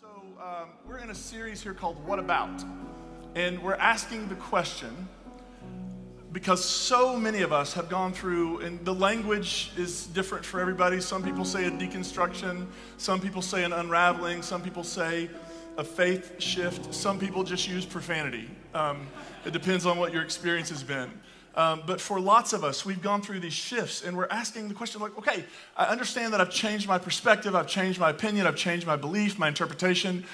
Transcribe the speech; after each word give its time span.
So, 0.00 0.08
um, 0.42 0.70
we're 0.86 0.96
in 1.00 1.10
a 1.10 1.14
series 1.14 1.62
here 1.62 1.74
called 1.74 2.02
What 2.06 2.18
About? 2.18 2.64
And 3.34 3.62
we're 3.62 3.74
asking 3.74 4.30
the 4.30 4.34
question 4.36 5.06
because 6.32 6.64
so 6.64 7.18
many 7.18 7.42
of 7.42 7.52
us 7.52 7.74
have 7.74 7.90
gone 7.90 8.14
through, 8.14 8.60
and 8.60 8.82
the 8.86 8.94
language 8.94 9.72
is 9.76 10.06
different 10.06 10.42
for 10.42 10.58
everybody. 10.58 11.02
Some 11.02 11.22
people 11.22 11.44
say 11.44 11.66
a 11.66 11.70
deconstruction, 11.70 12.66
some 12.96 13.20
people 13.20 13.42
say 13.42 13.62
an 13.62 13.74
unraveling, 13.74 14.40
some 14.40 14.62
people 14.62 14.84
say 14.84 15.28
a 15.76 15.84
faith 15.84 16.40
shift, 16.40 16.94
some 16.94 17.18
people 17.18 17.44
just 17.44 17.68
use 17.68 17.84
profanity. 17.84 18.48
Um, 18.72 19.06
it 19.44 19.52
depends 19.52 19.84
on 19.84 19.98
what 19.98 20.14
your 20.14 20.22
experience 20.22 20.70
has 20.70 20.82
been. 20.82 21.10
Um, 21.56 21.82
but 21.84 22.00
for 22.00 22.20
lots 22.20 22.52
of 22.52 22.62
us, 22.62 22.84
we've 22.84 23.02
gone 23.02 23.22
through 23.22 23.40
these 23.40 23.52
shifts 23.52 24.02
and 24.04 24.16
we're 24.16 24.28
asking 24.28 24.68
the 24.68 24.74
question 24.74 25.00
like, 25.00 25.16
okay, 25.18 25.44
I 25.76 25.86
understand 25.86 26.32
that 26.32 26.40
I've 26.40 26.50
changed 26.50 26.86
my 26.86 26.98
perspective, 26.98 27.56
I've 27.56 27.66
changed 27.66 27.98
my 27.98 28.10
opinion, 28.10 28.46
I've 28.46 28.56
changed 28.56 28.86
my 28.86 28.96
belief, 28.96 29.38
my 29.38 29.48
interpretation. 29.48 30.24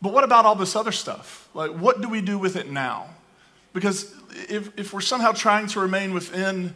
But 0.00 0.12
what 0.12 0.24
about 0.24 0.46
all 0.46 0.54
this 0.54 0.74
other 0.74 0.92
stuff? 0.92 1.48
Like, 1.52 1.72
what 1.72 2.00
do 2.00 2.08
we 2.08 2.20
do 2.20 2.38
with 2.38 2.56
it 2.56 2.70
now? 2.70 3.08
Because 3.72 4.14
if, 4.48 4.70
if 4.78 4.92
we're 4.94 5.00
somehow 5.02 5.32
trying 5.32 5.66
to 5.68 5.80
remain 5.80 6.14
within 6.14 6.74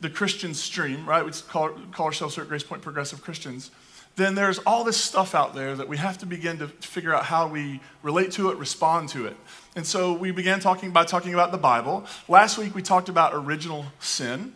the 0.00 0.08
Christian 0.08 0.54
stream, 0.54 1.04
right, 1.06 1.24
we 1.24 1.32
call, 1.48 1.70
call 1.92 2.06
ourselves 2.06 2.34
here 2.34 2.44
at 2.44 2.48
Grace 2.48 2.62
Point 2.62 2.80
Progressive 2.82 3.20
Christians, 3.20 3.70
then 4.18 4.34
there's 4.34 4.58
all 4.60 4.84
this 4.84 4.96
stuff 4.96 5.34
out 5.34 5.54
there 5.54 5.74
that 5.76 5.88
we 5.88 5.96
have 5.96 6.18
to 6.18 6.26
begin 6.26 6.58
to 6.58 6.68
figure 6.68 7.14
out 7.14 7.24
how 7.24 7.48
we 7.48 7.80
relate 8.02 8.32
to 8.32 8.50
it, 8.50 8.58
respond 8.58 9.08
to 9.10 9.26
it. 9.26 9.36
And 9.76 9.86
so 9.86 10.12
we 10.12 10.32
began 10.32 10.60
talking 10.60 10.90
by 10.90 11.04
talking 11.04 11.32
about 11.32 11.52
the 11.52 11.58
Bible. 11.58 12.04
Last 12.28 12.58
week 12.58 12.74
we 12.74 12.82
talked 12.82 13.08
about 13.08 13.32
original 13.32 13.86
sin 14.00 14.52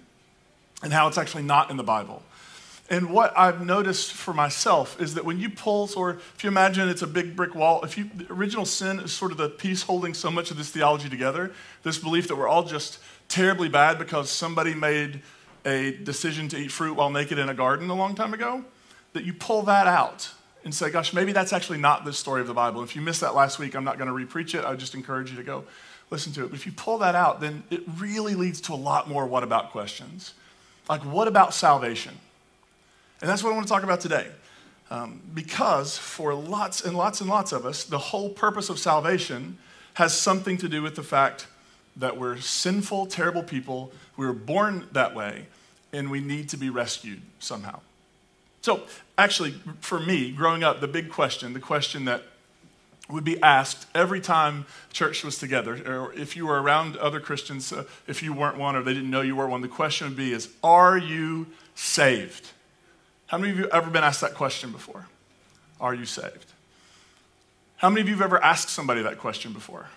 and 0.83 0.93
how 0.93 1.07
it's 1.07 1.17
actually 1.17 1.45
not 1.45 1.71
in 1.71 1.77
the 1.77 1.85
Bible. 1.85 2.23
And 2.91 3.11
what 3.11 3.33
I've 3.39 3.65
noticed 3.65 4.13
for 4.13 4.35
myself 4.35 5.01
is 5.01 5.15
that 5.15 5.25
when 5.25 5.39
you 5.39 5.49
pull, 5.49 5.89
or 5.97 6.11
if 6.11 6.43
you 6.43 6.49
imagine 6.49 6.89
it's 6.89 7.01
a 7.01 7.07
big 7.07 7.37
brick 7.37 7.55
wall, 7.55 7.85
if 7.85 7.97
you, 7.97 8.11
original 8.29 8.67
sin 8.67 8.99
is 8.99 9.13
sort 9.13 9.31
of 9.31 9.39
the 9.39 9.49
piece 9.49 9.83
holding 9.83 10.13
so 10.13 10.31
much 10.31 10.51
of 10.51 10.59
this 10.59 10.71
theology 10.71 11.09
together, 11.09 11.53
this 11.85 11.97
belief 11.97 12.29
that 12.29 12.37
we're 12.37 12.49
all 12.49 12.65
just 12.65 12.99
terribly 13.29 13.69
bad 13.69 13.99
because 13.99 14.29
somebody 14.29 14.75
made 14.75 15.23
a 15.65 15.93
decision 16.03 16.49
to 16.49 16.59
eat 16.59 16.73
fruit 16.73 16.95
while 16.95 17.09
naked 17.09 17.39
in 17.39 17.49
a 17.49 17.55
garden 17.55 17.89
a 17.89 17.95
long 17.95 18.15
time 18.15 18.35
ago, 18.35 18.65
that 19.13 19.25
you 19.25 19.33
pull 19.33 19.63
that 19.63 19.87
out 19.87 20.31
and 20.65 20.75
say, 20.75 20.91
gosh, 20.91 21.13
maybe 21.13 21.33
that's 21.33 21.53
actually 21.53 21.79
not 21.79 22.05
the 22.05 22.13
story 22.13 22.41
of 22.41 22.47
the 22.47 22.55
Bible. 22.55 22.83
If 22.83 22.95
you 22.95 23.03
missed 23.03 23.21
that 23.21 23.35
last 23.35 23.59
week, 23.59 23.75
I'm 23.75 23.85
not 23.85 23.99
going 23.99 24.09
to 24.09 24.15
repreach 24.15 24.55
it. 24.59 24.65
I 24.65 24.75
just 24.77 24.95
encourage 24.95 25.31
you 25.31 25.37
to 25.37 25.43
go 25.43 25.65
listen 26.11 26.33
to 26.35 26.45
it. 26.45 26.49
But 26.51 26.55
if 26.55 26.67
you 26.67 26.73
pull 26.73 26.99
that 26.99 27.15
out, 27.15 27.41
then 27.41 27.65
it 27.71 27.83
really 27.99 28.35
leads 28.35 28.61
to 28.63 28.75
a 28.75 28.77
lot 28.77 29.09
more 29.09 29.27
what 29.27 29.43
about 29.43 29.71
questions. 29.73 30.35
Like, 30.89 31.03
what 31.03 31.27
about 31.27 31.55
salvation? 31.55 32.15
And 33.21 33.29
that's 33.29 33.43
what 33.43 33.53
I 33.53 33.55
want 33.55 33.67
to 33.67 33.73
talk 33.73 33.83
about 33.83 34.01
today. 34.01 34.27
Um, 34.91 35.23
because 35.33 35.97
for 35.97 36.35
lots 36.35 36.85
and 36.85 36.97
lots 36.97 37.21
and 37.21 37.31
lots 37.31 37.53
of 37.53 37.65
us, 37.65 37.85
the 37.85 37.99
whole 37.99 38.29
purpose 38.29 38.69
of 38.69 38.79
salvation 38.79 39.59
has 39.95 40.17
something 40.17 40.59
to 40.59 40.69
do 40.69 40.83
with 40.83 40.97
the 40.97 41.03
fact 41.03 41.47
that 41.97 42.19
we're 42.19 42.39
sinful, 42.39 43.07
terrible 43.07 43.43
people. 43.43 43.93
We 44.17 44.27
were 44.27 44.33
born 44.33 44.87
that 44.93 45.15
way, 45.15 45.47
and 45.93 46.11
we 46.11 46.21
need 46.21 46.49
to 46.51 46.57
be 46.57 46.69
rescued 46.69 47.23
somehow. 47.39 47.81
So, 48.63 48.83
actually, 49.19 49.53
for 49.81 50.01
me, 50.01 50.31
growing 50.31 50.63
up, 50.63 50.81
the 50.81 50.89
big 50.89 51.11
question, 51.11 51.53
the 51.53 51.61
question 51.61 52.05
that 52.07 52.23
would 53.11 53.25
be 53.25 53.41
asked 53.43 53.87
every 53.95 54.21
time 54.21 54.67
church 54.93 55.25
was 55.25 55.37
together, 55.37 55.75
or 55.87 56.15
if 56.15 56.37
you 56.37 56.47
were 56.47 56.63
around 56.63 56.97
other 56.97 57.21
Christians, 57.21 57.73
uh, 57.73 57.85
if 58.07 58.23
you 58.23 58.33
weren't 58.33 58.57
one 58.57 58.77
or 58.77 58.83
they 58.83 58.95
didn't 58.95 59.11
know 59.11 59.21
you 59.21 59.37
were 59.37 59.49
one, 59.49 59.61
the 59.61 59.69
question 59.69 60.09
would 60.09 60.17
be 60.17 60.33
is, 60.33 60.49
are 60.63 60.97
you 60.97 61.49
saved? 61.75 62.51
How 63.27 63.37
many 63.37 63.51
of 63.51 63.59
you 63.59 63.65
have 63.65 63.73
ever 63.73 63.91
been 63.91 64.05
asked 64.05 64.21
that 64.21 64.35
question 64.35 64.71
before? 64.71 65.09
Are 65.81 65.95
you 65.95 66.05
saved? 66.05 66.47
How 67.77 67.91
many 67.91 68.03
of 68.03 68.09
you 68.09 68.15
have 68.15 68.23
ever 68.23 68.43
asked 68.43 68.69
somebody 68.69 69.03
that 69.03 69.19
question 69.19 69.53
before? 69.53 69.89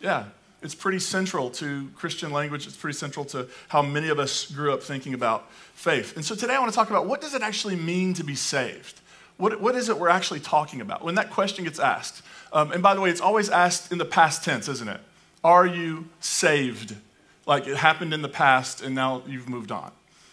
Yeah, 0.00 0.24
it's 0.64 0.74
pretty 0.74 0.98
central 0.98 1.50
to 1.50 1.90
Christian 1.94 2.32
language. 2.32 2.66
It's 2.66 2.76
pretty 2.76 2.96
central 2.96 3.26
to 3.26 3.48
how 3.68 3.82
many 3.82 4.08
of 4.08 4.18
us 4.18 4.50
grew 4.50 4.72
up 4.72 4.82
thinking 4.82 5.12
about 5.12 5.52
faith. 5.74 6.16
And 6.16 6.24
so 6.24 6.34
today 6.34 6.54
I 6.54 6.58
want 6.58 6.72
to 6.72 6.74
talk 6.74 6.88
about 6.88 7.06
what 7.06 7.20
does 7.20 7.34
it 7.34 7.42
actually 7.42 7.76
mean 7.76 8.14
to 8.14 8.24
be 8.24 8.34
saved? 8.34 9.00
What, 9.36 9.60
what 9.60 9.74
is 9.74 9.90
it 9.90 9.98
we're 9.98 10.08
actually 10.08 10.40
talking 10.40 10.80
about? 10.80 11.04
When 11.04 11.16
that 11.16 11.30
question 11.30 11.64
gets 11.64 11.78
asked, 11.78 12.22
um, 12.52 12.72
and 12.72 12.82
by 12.82 12.94
the 12.94 13.02
way, 13.02 13.10
it's 13.10 13.20
always 13.20 13.50
asked 13.50 13.92
in 13.92 13.98
the 13.98 14.06
past 14.06 14.42
tense, 14.42 14.66
isn't 14.68 14.88
it? 14.88 15.00
Are 15.42 15.66
you 15.66 16.08
saved? 16.20 16.96
Like 17.46 17.66
it 17.66 17.76
happened 17.76 18.14
in 18.14 18.22
the 18.22 18.28
past 18.28 18.80
and 18.80 18.94
now 18.94 19.22
you've 19.26 19.50
moved 19.50 19.70
on. 19.70 19.92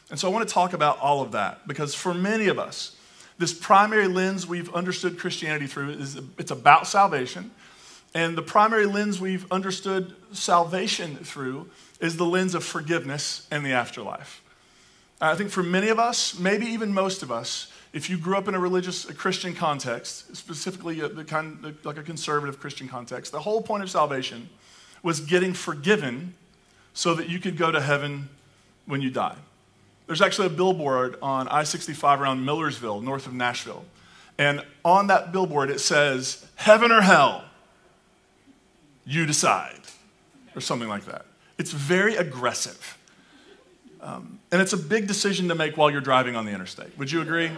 And 0.09 0.17
so 0.17 0.29
I 0.29 0.31
want 0.31 0.47
to 0.47 0.53
talk 0.53 0.71
about 0.71 0.97
all 0.99 1.21
of 1.21 1.33
that 1.33 1.67
because 1.67 1.93
for 1.93 2.13
many 2.13 2.47
of 2.47 2.57
us, 2.57 2.95
this 3.37 3.53
primary 3.53 4.07
lens 4.07 4.47
we've 4.47 4.73
understood 4.73 5.19
Christianity 5.19 5.67
through 5.67 5.89
is 5.89 6.21
it's 6.37 6.51
about 6.51 6.87
salvation. 6.87 7.51
And 8.13 8.37
the 8.37 8.41
primary 8.41 8.85
lens 8.85 9.21
we've 9.21 9.49
understood 9.51 10.13
salvation 10.33 11.15
through 11.17 11.69
is 11.99 12.17
the 12.17 12.25
lens 12.25 12.55
of 12.55 12.63
forgiveness 12.63 13.47
and 13.51 13.65
the 13.65 13.71
afterlife. 13.71 14.43
I 15.21 15.35
think 15.35 15.51
for 15.51 15.63
many 15.63 15.89
of 15.89 15.99
us, 15.99 16.37
maybe 16.37 16.65
even 16.65 16.93
most 16.93 17.21
of 17.21 17.31
us, 17.31 17.71
if 17.93 18.09
you 18.09 18.17
grew 18.17 18.37
up 18.37 18.47
in 18.47 18.55
a 18.55 18.59
religious, 18.59 19.07
a 19.07 19.13
Christian 19.13 19.53
context, 19.53 20.35
specifically 20.35 20.99
a, 21.01 21.09
the 21.09 21.23
kind, 21.23 21.75
like 21.83 21.97
a 21.97 22.03
conservative 22.03 22.59
Christian 22.59 22.87
context, 22.87 23.31
the 23.31 23.41
whole 23.41 23.61
point 23.61 23.83
of 23.83 23.89
salvation 23.89 24.49
was 25.03 25.19
getting 25.19 25.53
forgiven 25.53 26.33
so 26.93 27.13
that 27.13 27.29
you 27.29 27.39
could 27.39 27.57
go 27.57 27.71
to 27.71 27.79
heaven 27.79 28.29
when 28.85 29.01
you 29.01 29.11
die. 29.11 29.35
There's 30.07 30.21
actually 30.21 30.47
a 30.47 30.51
billboard 30.51 31.17
on 31.21 31.47
I 31.47 31.63
65 31.63 32.19
around 32.19 32.43
Millersville, 32.43 33.01
north 33.01 33.27
of 33.27 33.33
Nashville. 33.33 33.85
And 34.37 34.61
on 34.83 35.07
that 35.07 35.31
billboard, 35.31 35.69
it 35.69 35.79
says, 35.79 36.45
Heaven 36.55 36.91
or 36.91 37.01
hell, 37.01 37.43
you 39.05 39.25
decide, 39.25 39.81
or 40.55 40.61
something 40.61 40.89
like 40.89 41.05
that. 41.05 41.25
It's 41.57 41.71
very 41.71 42.15
aggressive. 42.15 42.97
Um, 44.01 44.39
and 44.51 44.61
it's 44.61 44.73
a 44.73 44.77
big 44.77 45.07
decision 45.07 45.47
to 45.49 45.55
make 45.55 45.77
while 45.77 45.91
you're 45.91 46.01
driving 46.01 46.35
on 46.35 46.45
the 46.45 46.51
interstate. 46.51 46.97
Would 46.97 47.11
you 47.11 47.21
agree? 47.21 47.51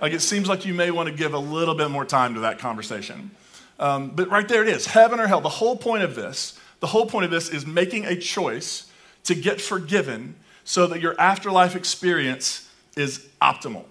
Like, 0.00 0.12
it 0.12 0.20
seems 0.20 0.48
like 0.48 0.66
you 0.66 0.74
may 0.74 0.90
want 0.90 1.08
to 1.08 1.14
give 1.14 1.34
a 1.34 1.38
little 1.38 1.74
bit 1.74 1.90
more 1.90 2.04
time 2.04 2.34
to 2.34 2.40
that 2.40 2.58
conversation. 2.58 3.30
Um, 3.78 4.10
but 4.10 4.28
right 4.28 4.46
there 4.46 4.62
it 4.62 4.68
is 4.68 4.86
heaven 4.86 5.20
or 5.20 5.26
hell. 5.26 5.40
The 5.40 5.48
whole 5.48 5.76
point 5.76 6.02
of 6.02 6.14
this, 6.14 6.58
the 6.80 6.88
whole 6.88 7.06
point 7.06 7.24
of 7.24 7.30
this 7.30 7.48
is 7.48 7.66
making 7.66 8.04
a 8.04 8.16
choice 8.16 8.90
to 9.24 9.34
get 9.34 9.60
forgiven 9.60 10.36
so 10.64 10.86
that 10.88 11.00
your 11.00 11.18
afterlife 11.20 11.74
experience 11.74 12.68
is 12.96 13.26
optimal. 13.40 13.84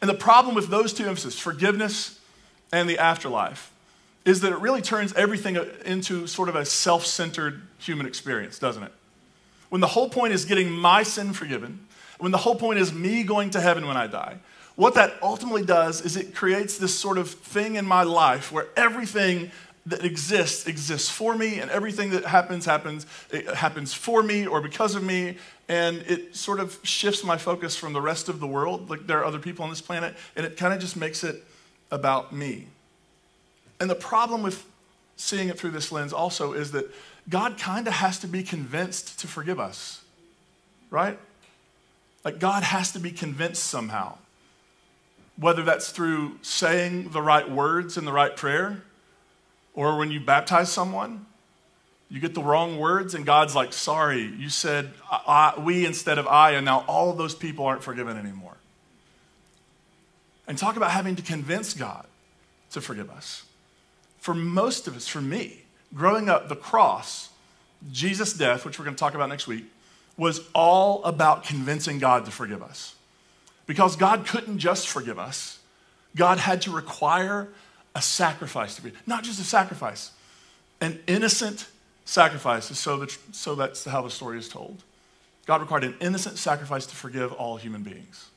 And 0.00 0.08
the 0.08 0.14
problem 0.14 0.54
with 0.54 0.68
those 0.68 0.92
two 0.92 1.06
emphases, 1.06 1.38
forgiveness 1.38 2.20
and 2.72 2.88
the 2.88 2.98
afterlife, 2.98 3.72
is 4.24 4.40
that 4.40 4.52
it 4.52 4.58
really 4.58 4.80
turns 4.80 5.12
everything 5.14 5.58
into 5.84 6.26
sort 6.26 6.48
of 6.48 6.56
a 6.56 6.64
self 6.64 7.04
centered 7.06 7.62
human 7.78 8.06
experience, 8.06 8.58
doesn't 8.58 8.82
it? 8.82 8.92
When 9.68 9.80
the 9.80 9.88
whole 9.88 10.08
point 10.08 10.32
is 10.32 10.44
getting 10.44 10.70
my 10.70 11.02
sin 11.02 11.32
forgiven, 11.32 11.86
when 12.18 12.32
the 12.32 12.38
whole 12.38 12.54
point 12.54 12.78
is 12.78 12.92
me 12.92 13.22
going 13.22 13.50
to 13.50 13.60
heaven 13.60 13.86
when 13.86 13.96
I 13.96 14.06
die, 14.06 14.38
what 14.76 14.94
that 14.94 15.14
ultimately 15.22 15.64
does 15.64 16.00
is 16.00 16.16
it 16.16 16.34
creates 16.34 16.78
this 16.78 16.94
sort 16.94 17.18
of 17.18 17.30
thing 17.30 17.76
in 17.76 17.86
my 17.86 18.02
life 18.02 18.50
where 18.50 18.66
everything 18.76 19.50
that 19.86 20.04
exists 20.04 20.66
exists 20.66 21.10
for 21.10 21.36
me 21.36 21.60
and 21.60 21.70
everything 21.70 22.10
that 22.10 22.24
happens 22.24 22.64
happens 22.64 23.06
it 23.30 23.46
happens 23.54 23.92
for 23.92 24.22
me 24.22 24.46
or 24.46 24.60
because 24.62 24.94
of 24.94 25.02
me 25.02 25.36
and 25.68 25.98
it 26.06 26.34
sort 26.34 26.58
of 26.58 26.78
shifts 26.82 27.22
my 27.22 27.36
focus 27.36 27.76
from 27.76 27.92
the 27.92 28.00
rest 28.00 28.30
of 28.30 28.40
the 28.40 28.46
world 28.46 28.88
like 28.88 29.06
there 29.06 29.18
are 29.18 29.24
other 29.26 29.38
people 29.38 29.62
on 29.62 29.68
this 29.68 29.82
planet 29.82 30.14
and 30.36 30.46
it 30.46 30.56
kind 30.56 30.72
of 30.72 30.80
just 30.80 30.96
makes 30.96 31.22
it 31.22 31.44
about 31.90 32.32
me 32.32 32.66
and 33.84 33.90
the 33.90 33.94
problem 33.94 34.42
with 34.42 34.64
seeing 35.16 35.48
it 35.48 35.58
through 35.58 35.70
this 35.70 35.92
lens 35.92 36.12
also 36.12 36.54
is 36.54 36.72
that 36.72 36.90
god 37.28 37.58
kind 37.58 37.86
of 37.86 37.92
has 37.92 38.18
to 38.18 38.26
be 38.26 38.42
convinced 38.42 39.20
to 39.20 39.26
forgive 39.26 39.60
us 39.60 40.02
right 40.90 41.18
like 42.24 42.38
god 42.38 42.62
has 42.62 42.92
to 42.92 42.98
be 42.98 43.10
convinced 43.10 43.62
somehow 43.62 44.16
whether 45.36 45.62
that's 45.62 45.90
through 45.90 46.38
saying 46.40 47.10
the 47.10 47.20
right 47.20 47.50
words 47.50 47.98
in 47.98 48.06
the 48.06 48.12
right 48.12 48.36
prayer 48.36 48.82
or 49.74 49.98
when 49.98 50.10
you 50.10 50.20
baptize 50.20 50.72
someone, 50.72 51.26
you 52.08 52.20
get 52.20 52.34
the 52.34 52.42
wrong 52.42 52.78
words, 52.78 53.14
and 53.14 53.26
God's 53.26 53.56
like, 53.56 53.72
sorry, 53.72 54.22
you 54.22 54.48
said 54.48 54.92
I, 55.10 55.54
we 55.58 55.84
instead 55.84 56.18
of 56.18 56.28
I, 56.28 56.52
and 56.52 56.64
now 56.64 56.84
all 56.86 57.10
of 57.10 57.18
those 57.18 57.34
people 57.34 57.66
aren't 57.66 57.82
forgiven 57.82 58.16
anymore. 58.16 58.56
And 60.46 60.56
talk 60.56 60.76
about 60.76 60.92
having 60.92 61.16
to 61.16 61.22
convince 61.22 61.74
God 61.74 62.06
to 62.70 62.80
forgive 62.80 63.10
us. 63.10 63.44
For 64.24 64.34
most 64.34 64.88
of 64.88 64.96
us, 64.96 65.06
for 65.06 65.20
me, 65.20 65.64
growing 65.94 66.30
up, 66.30 66.48
the 66.48 66.56
cross, 66.56 67.28
Jesus' 67.92 68.32
death, 68.32 68.64
which 68.64 68.78
we're 68.78 68.86
going 68.86 68.96
to 68.96 68.98
talk 68.98 69.12
about 69.12 69.28
next 69.28 69.46
week, 69.46 69.66
was 70.16 70.40
all 70.54 71.04
about 71.04 71.44
convincing 71.44 71.98
God 71.98 72.24
to 72.24 72.30
forgive 72.30 72.62
us. 72.62 72.94
Because 73.66 73.96
God 73.96 74.26
couldn't 74.26 74.60
just 74.60 74.88
forgive 74.88 75.18
us, 75.18 75.58
God 76.16 76.38
had 76.38 76.62
to 76.62 76.70
require 76.70 77.48
a 77.94 78.00
sacrifice 78.00 78.76
to 78.76 78.82
be, 78.82 78.92
not 79.06 79.24
just 79.24 79.38
a 79.40 79.44
sacrifice, 79.44 80.12
an 80.80 81.00
innocent 81.06 81.66
sacrifice. 82.06 82.64
So, 82.78 82.96
that, 83.00 83.18
so 83.32 83.54
that's 83.54 83.84
how 83.84 84.00
the 84.00 84.10
story 84.10 84.38
is 84.38 84.48
told. 84.48 84.82
God 85.44 85.60
required 85.60 85.84
an 85.84 85.96
innocent 86.00 86.38
sacrifice 86.38 86.86
to 86.86 86.96
forgive 86.96 87.30
all 87.34 87.58
human 87.58 87.82
beings. 87.82 88.30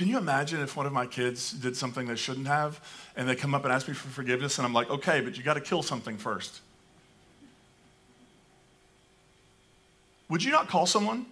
Can 0.00 0.08
you 0.08 0.16
imagine 0.16 0.62
if 0.62 0.78
one 0.78 0.86
of 0.86 0.94
my 0.94 1.04
kids 1.04 1.52
did 1.52 1.76
something 1.76 2.06
they 2.06 2.16
shouldn't 2.16 2.46
have 2.46 2.80
and 3.16 3.28
they 3.28 3.36
come 3.36 3.54
up 3.54 3.64
and 3.64 3.72
ask 3.74 3.86
me 3.86 3.92
for 3.92 4.08
forgiveness 4.08 4.56
and 4.56 4.66
I'm 4.66 4.72
like, 4.72 4.88
okay, 4.88 5.20
but 5.20 5.36
you 5.36 5.42
got 5.42 5.54
to 5.54 5.60
kill 5.60 5.82
something 5.82 6.16
first? 6.16 6.62
Would 10.30 10.42
you 10.42 10.52
not 10.52 10.68
call 10.68 10.86
someone? 10.86 11.26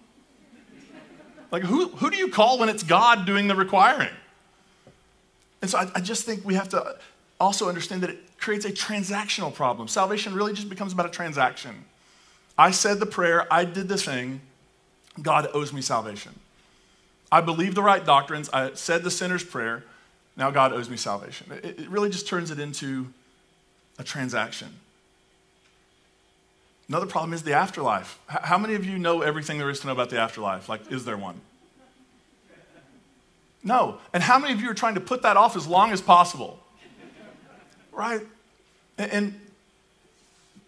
Like, 1.49 1.63
who, 1.63 1.87
who 1.87 2.11
do 2.11 2.17
you 2.17 2.27
call 2.27 2.59
when 2.59 2.69
it's 2.69 2.83
God 2.83 3.25
doing 3.25 3.47
the 3.47 3.55
requiring? 3.55 4.13
And 5.63 5.71
so 5.71 5.79
I, 5.79 5.89
I 5.95 5.99
just 5.99 6.23
think 6.23 6.45
we 6.45 6.53
have 6.53 6.69
to 6.69 6.99
also 7.39 7.69
understand 7.69 8.03
that 8.03 8.11
it 8.11 8.19
creates 8.39 8.65
a 8.65 8.71
transactional 8.71 9.51
problem. 9.51 9.87
Salvation 9.87 10.35
really 10.35 10.53
just 10.53 10.69
becomes 10.69 10.93
about 10.93 11.07
a 11.07 11.09
transaction. 11.09 11.85
I 12.55 12.69
said 12.69 12.99
the 12.99 13.07
prayer, 13.07 13.51
I 13.51 13.65
did 13.65 13.87
the 13.87 13.97
thing, 13.97 14.41
God 15.19 15.47
owes 15.55 15.73
me 15.73 15.81
salvation. 15.81 16.39
I 17.31 17.41
believe 17.41 17.75
the 17.75 17.83
right 17.83 18.03
doctrines, 18.03 18.49
I 18.51 18.73
said 18.73 19.03
the 19.03 19.11
sinner's 19.11 19.43
prayer, 19.43 19.83
now 20.35 20.51
God 20.51 20.73
owes 20.73 20.89
me 20.89 20.97
salvation. 20.97 21.51
It, 21.51 21.79
it 21.81 21.89
really 21.89 22.09
just 22.09 22.27
turns 22.27 22.49
it 22.49 22.59
into 22.59 23.07
a 23.97 24.03
transaction. 24.03 24.69
Another 26.87 27.05
problem 27.05 27.33
is 27.33 27.43
the 27.43 27.53
afterlife. 27.53 28.17
How 28.27 28.57
many 28.57 28.73
of 28.73 28.83
you 28.83 28.97
know 28.97 29.21
everything 29.21 29.59
there 29.59 29.69
is 29.69 29.79
to 29.81 29.87
know 29.87 29.93
about 29.93 30.09
the 30.09 30.19
afterlife? 30.19 30.67
Like, 30.67 30.91
is 30.91 31.05
there 31.05 31.17
one? 31.17 31.39
No. 33.63 33.99
And 34.13 34.23
how 34.23 34.39
many 34.39 34.53
of 34.53 34.61
you 34.61 34.71
are 34.71 34.73
trying 34.73 34.95
to 34.95 35.01
put 35.01 35.21
that 35.21 35.37
off 35.37 35.55
as 35.55 35.67
long 35.67 35.91
as 35.91 36.01
possible? 36.01 36.59
Right? 37.91 38.21
And 38.97 39.39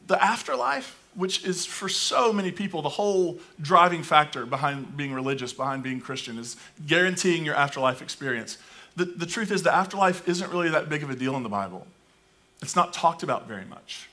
the 0.05 0.21
afterlife, 0.23 1.00
which 1.15 1.43
is 1.43 1.65
for 1.65 1.89
so 1.89 2.31
many 2.31 2.51
people 2.51 2.81
the 2.81 2.89
whole 2.89 3.39
driving 3.61 4.03
factor 4.03 4.45
behind 4.45 4.95
being 4.95 5.13
religious, 5.13 5.53
behind 5.53 5.83
being 5.83 5.99
Christian, 5.99 6.37
is 6.37 6.55
guaranteeing 6.87 7.45
your 7.45 7.55
afterlife 7.55 8.01
experience. 8.01 8.57
The, 8.95 9.05
the 9.05 9.25
truth 9.25 9.51
is, 9.51 9.63
the 9.63 9.73
afterlife 9.73 10.27
isn't 10.27 10.51
really 10.51 10.69
that 10.69 10.89
big 10.89 11.03
of 11.03 11.09
a 11.09 11.15
deal 11.15 11.35
in 11.35 11.43
the 11.43 11.49
Bible. 11.49 11.87
It's 12.61 12.75
not 12.75 12.93
talked 12.93 13.23
about 13.23 13.47
very 13.47 13.65
much. 13.65 14.09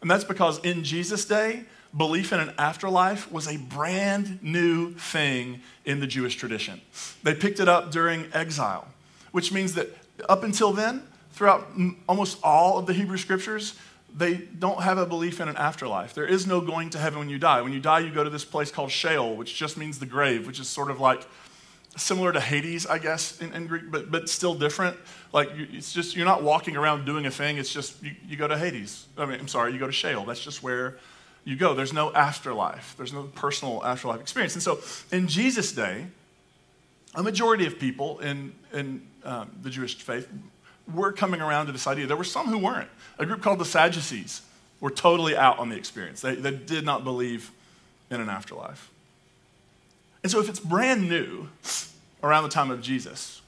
And 0.00 0.10
that's 0.10 0.24
because 0.24 0.58
in 0.60 0.82
Jesus' 0.84 1.24
day, 1.24 1.64
belief 1.96 2.32
in 2.32 2.40
an 2.40 2.52
afterlife 2.58 3.30
was 3.30 3.46
a 3.46 3.56
brand 3.56 4.42
new 4.42 4.92
thing 4.94 5.60
in 5.84 6.00
the 6.00 6.06
Jewish 6.06 6.36
tradition. 6.36 6.80
They 7.22 7.34
picked 7.34 7.60
it 7.60 7.68
up 7.68 7.90
during 7.90 8.26
exile, 8.32 8.88
which 9.30 9.52
means 9.52 9.74
that 9.74 9.88
up 10.28 10.42
until 10.42 10.72
then, 10.72 11.02
throughout 11.32 11.68
almost 12.08 12.38
all 12.42 12.78
of 12.78 12.86
the 12.86 12.92
Hebrew 12.92 13.16
scriptures, 13.16 13.74
they 14.14 14.34
don't 14.34 14.82
have 14.82 14.98
a 14.98 15.06
belief 15.06 15.40
in 15.40 15.48
an 15.48 15.56
afterlife. 15.56 16.14
There 16.14 16.26
is 16.26 16.46
no 16.46 16.60
going 16.60 16.90
to 16.90 16.98
heaven 16.98 17.18
when 17.18 17.28
you 17.28 17.38
die. 17.38 17.62
When 17.62 17.72
you 17.72 17.80
die, 17.80 18.00
you 18.00 18.10
go 18.10 18.24
to 18.24 18.30
this 18.30 18.44
place 18.44 18.70
called 18.70 18.90
Sheol, 18.90 19.36
which 19.36 19.54
just 19.54 19.76
means 19.76 19.98
the 19.98 20.06
grave, 20.06 20.46
which 20.46 20.60
is 20.60 20.68
sort 20.68 20.90
of 20.90 21.00
like 21.00 21.26
similar 21.96 22.32
to 22.32 22.40
Hades, 22.40 22.86
I 22.86 22.98
guess, 22.98 23.40
in, 23.40 23.52
in 23.52 23.66
Greek, 23.66 23.90
but, 23.90 24.10
but 24.10 24.28
still 24.28 24.54
different. 24.54 24.96
Like, 25.32 25.54
you, 25.56 25.66
it's 25.72 25.92
just, 25.92 26.16
you're 26.16 26.26
not 26.26 26.42
walking 26.42 26.76
around 26.76 27.04
doing 27.04 27.26
a 27.26 27.30
thing. 27.30 27.58
It's 27.58 27.72
just, 27.72 28.02
you, 28.02 28.12
you 28.26 28.36
go 28.36 28.48
to 28.48 28.56
Hades. 28.56 29.06
I 29.16 29.26
mean, 29.26 29.40
I'm 29.40 29.48
sorry, 29.48 29.72
you 29.72 29.78
go 29.78 29.86
to 29.86 29.92
Sheol. 29.92 30.24
That's 30.24 30.42
just 30.42 30.62
where 30.62 30.98
you 31.44 31.56
go. 31.56 31.74
There's 31.74 31.92
no 31.92 32.12
afterlife, 32.12 32.94
there's 32.96 33.12
no 33.12 33.24
personal 33.24 33.84
afterlife 33.84 34.20
experience. 34.20 34.54
And 34.54 34.62
so, 34.62 34.80
in 35.10 35.28
Jesus' 35.28 35.72
day, 35.72 36.06
a 37.14 37.22
majority 37.22 37.66
of 37.66 37.78
people 37.78 38.20
in, 38.20 38.54
in 38.72 39.06
um, 39.24 39.50
the 39.60 39.68
Jewish 39.68 39.96
faith 39.96 40.28
were 40.92 41.12
coming 41.12 41.40
around 41.40 41.66
to 41.66 41.72
this 41.72 41.86
idea. 41.86 42.06
There 42.06 42.16
were 42.16 42.24
some 42.24 42.48
who 42.48 42.58
weren't. 42.58 42.90
A 43.18 43.26
group 43.26 43.42
called 43.42 43.58
the 43.58 43.64
Sadducees 43.64 44.42
were 44.80 44.90
totally 44.90 45.36
out 45.36 45.58
on 45.58 45.68
the 45.68 45.76
experience, 45.76 46.20
they, 46.20 46.34
they 46.34 46.50
did 46.50 46.84
not 46.84 47.04
believe 47.04 47.52
in 48.10 48.20
an 48.20 48.28
afterlife. 48.28 48.90
And 50.22 50.30
so, 50.30 50.40
if 50.40 50.48
it's 50.48 50.60
brand 50.60 51.08
new 51.08 51.48
around 52.22 52.44
the 52.44 52.48
time 52.48 52.70
of 52.70 52.82
Jesus, 52.82 53.42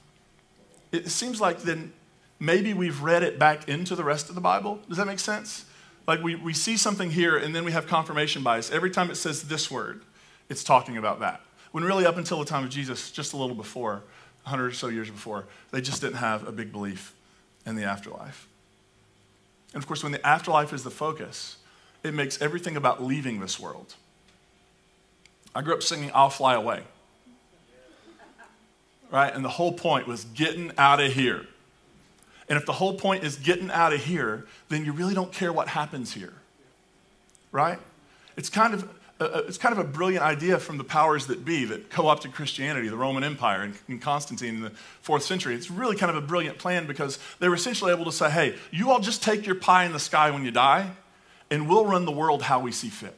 it 0.91 1.09
seems 1.09 1.41
like 1.41 1.59
then 1.59 1.91
maybe 2.39 2.73
we've 2.73 3.01
read 3.01 3.23
it 3.23 3.37
back 3.39 3.67
into 3.67 3.95
the 3.95 4.03
rest 4.03 4.29
of 4.29 4.35
the 4.35 4.41
Bible. 4.41 4.79
Does 4.87 4.97
that 4.97 5.07
make 5.07 5.19
sense? 5.19 5.65
Like 6.07 6.21
we, 6.21 6.35
we 6.35 6.53
see 6.53 6.77
something 6.77 7.11
here 7.11 7.37
and 7.37 7.55
then 7.55 7.65
we 7.65 7.71
have 7.71 7.87
confirmation 7.87 8.43
bias. 8.43 8.71
Every 8.71 8.91
time 8.91 9.09
it 9.09 9.15
says 9.15 9.43
this 9.43 9.71
word, 9.71 10.03
it's 10.49 10.63
talking 10.63 10.97
about 10.97 11.19
that. 11.21 11.41
When 11.71 11.83
really, 11.83 12.05
up 12.05 12.17
until 12.17 12.39
the 12.39 12.45
time 12.45 12.63
of 12.63 12.69
Jesus, 12.69 13.11
just 13.11 13.33
a 13.33 13.37
little 13.37 13.55
before, 13.55 14.03
100 14.43 14.67
or 14.67 14.71
so 14.71 14.87
years 14.87 15.09
before, 15.09 15.45
they 15.71 15.81
just 15.81 16.01
didn't 16.01 16.17
have 16.17 16.47
a 16.47 16.51
big 16.51 16.71
belief 16.71 17.14
in 17.65 17.75
the 17.75 17.83
afterlife. 17.83 18.47
And 19.73 19.81
of 19.81 19.87
course, 19.87 20.03
when 20.03 20.11
the 20.11 20.25
afterlife 20.25 20.71
is 20.71 20.83
the 20.83 20.91
focus, 20.91 21.57
it 22.03 22.13
makes 22.13 22.41
everything 22.41 22.77
about 22.77 23.03
leaving 23.03 23.39
this 23.39 23.59
world. 23.59 23.95
I 25.53 25.61
grew 25.61 25.73
up 25.73 25.83
singing 25.83 26.11
I'll 26.13 26.29
Fly 26.29 26.53
Away. 26.53 26.83
Right? 29.11 29.33
And 29.33 29.43
the 29.43 29.49
whole 29.49 29.73
point 29.73 30.07
was 30.07 30.25
getting 30.25 30.71
out 30.77 30.99
of 30.99 31.13
here. 31.13 31.45
And 32.47 32.57
if 32.57 32.65
the 32.65 32.73
whole 32.73 32.95
point 32.95 33.23
is 33.23 33.37
getting 33.37 33.71
out 33.71 33.93
of 33.93 34.03
here, 34.03 34.45
then 34.69 34.85
you 34.85 34.91
really 34.91 35.13
don't 35.13 35.31
care 35.31 35.51
what 35.51 35.67
happens 35.69 36.13
here. 36.13 36.33
Right? 37.51 37.79
It's 38.37 38.49
kind 38.49 38.73
of 38.73 38.89
it's 39.19 39.57
kind 39.57 39.71
of 39.71 39.79
a 39.79 39.87
brilliant 39.87 40.23
idea 40.23 40.59
from 40.59 40.77
the 40.77 40.83
powers 40.83 41.27
that 41.27 41.45
be 41.45 41.65
that 41.65 41.89
co 41.89 42.07
opted 42.07 42.33
Christianity, 42.33 42.89
the 42.89 42.97
Roman 42.97 43.23
Empire, 43.23 43.61
and, 43.61 43.73
and, 43.87 44.01
Constantine 44.01 44.55
in 44.55 44.61
the 44.61 44.71
fourth 45.01 45.23
century. 45.23 45.55
It's 45.55 45.71
really 45.71 45.95
kind 45.95 46.09
of 46.09 46.21
a 46.21 46.25
brilliant 46.25 46.57
plan 46.57 46.85
because 46.85 47.17
they 47.39 47.47
were 47.47 47.55
essentially 47.55 47.93
able 47.93 48.05
to 48.05 48.11
say, 48.11 48.29
hey, 48.29 48.55
you 48.71 48.91
all 48.91 48.99
just 48.99 49.23
take 49.23 49.45
your 49.45 49.55
pie 49.55 49.85
in 49.85 49.93
the 49.93 49.99
sky 49.99 50.31
when 50.31 50.43
you 50.43 50.51
die, 50.51 50.91
and 51.49 51.69
we'll 51.69 51.85
run 51.85 52.03
the 52.03 52.11
world 52.11 52.41
how 52.43 52.59
we 52.59 52.73
see 52.73 52.89
fit. 52.89 53.15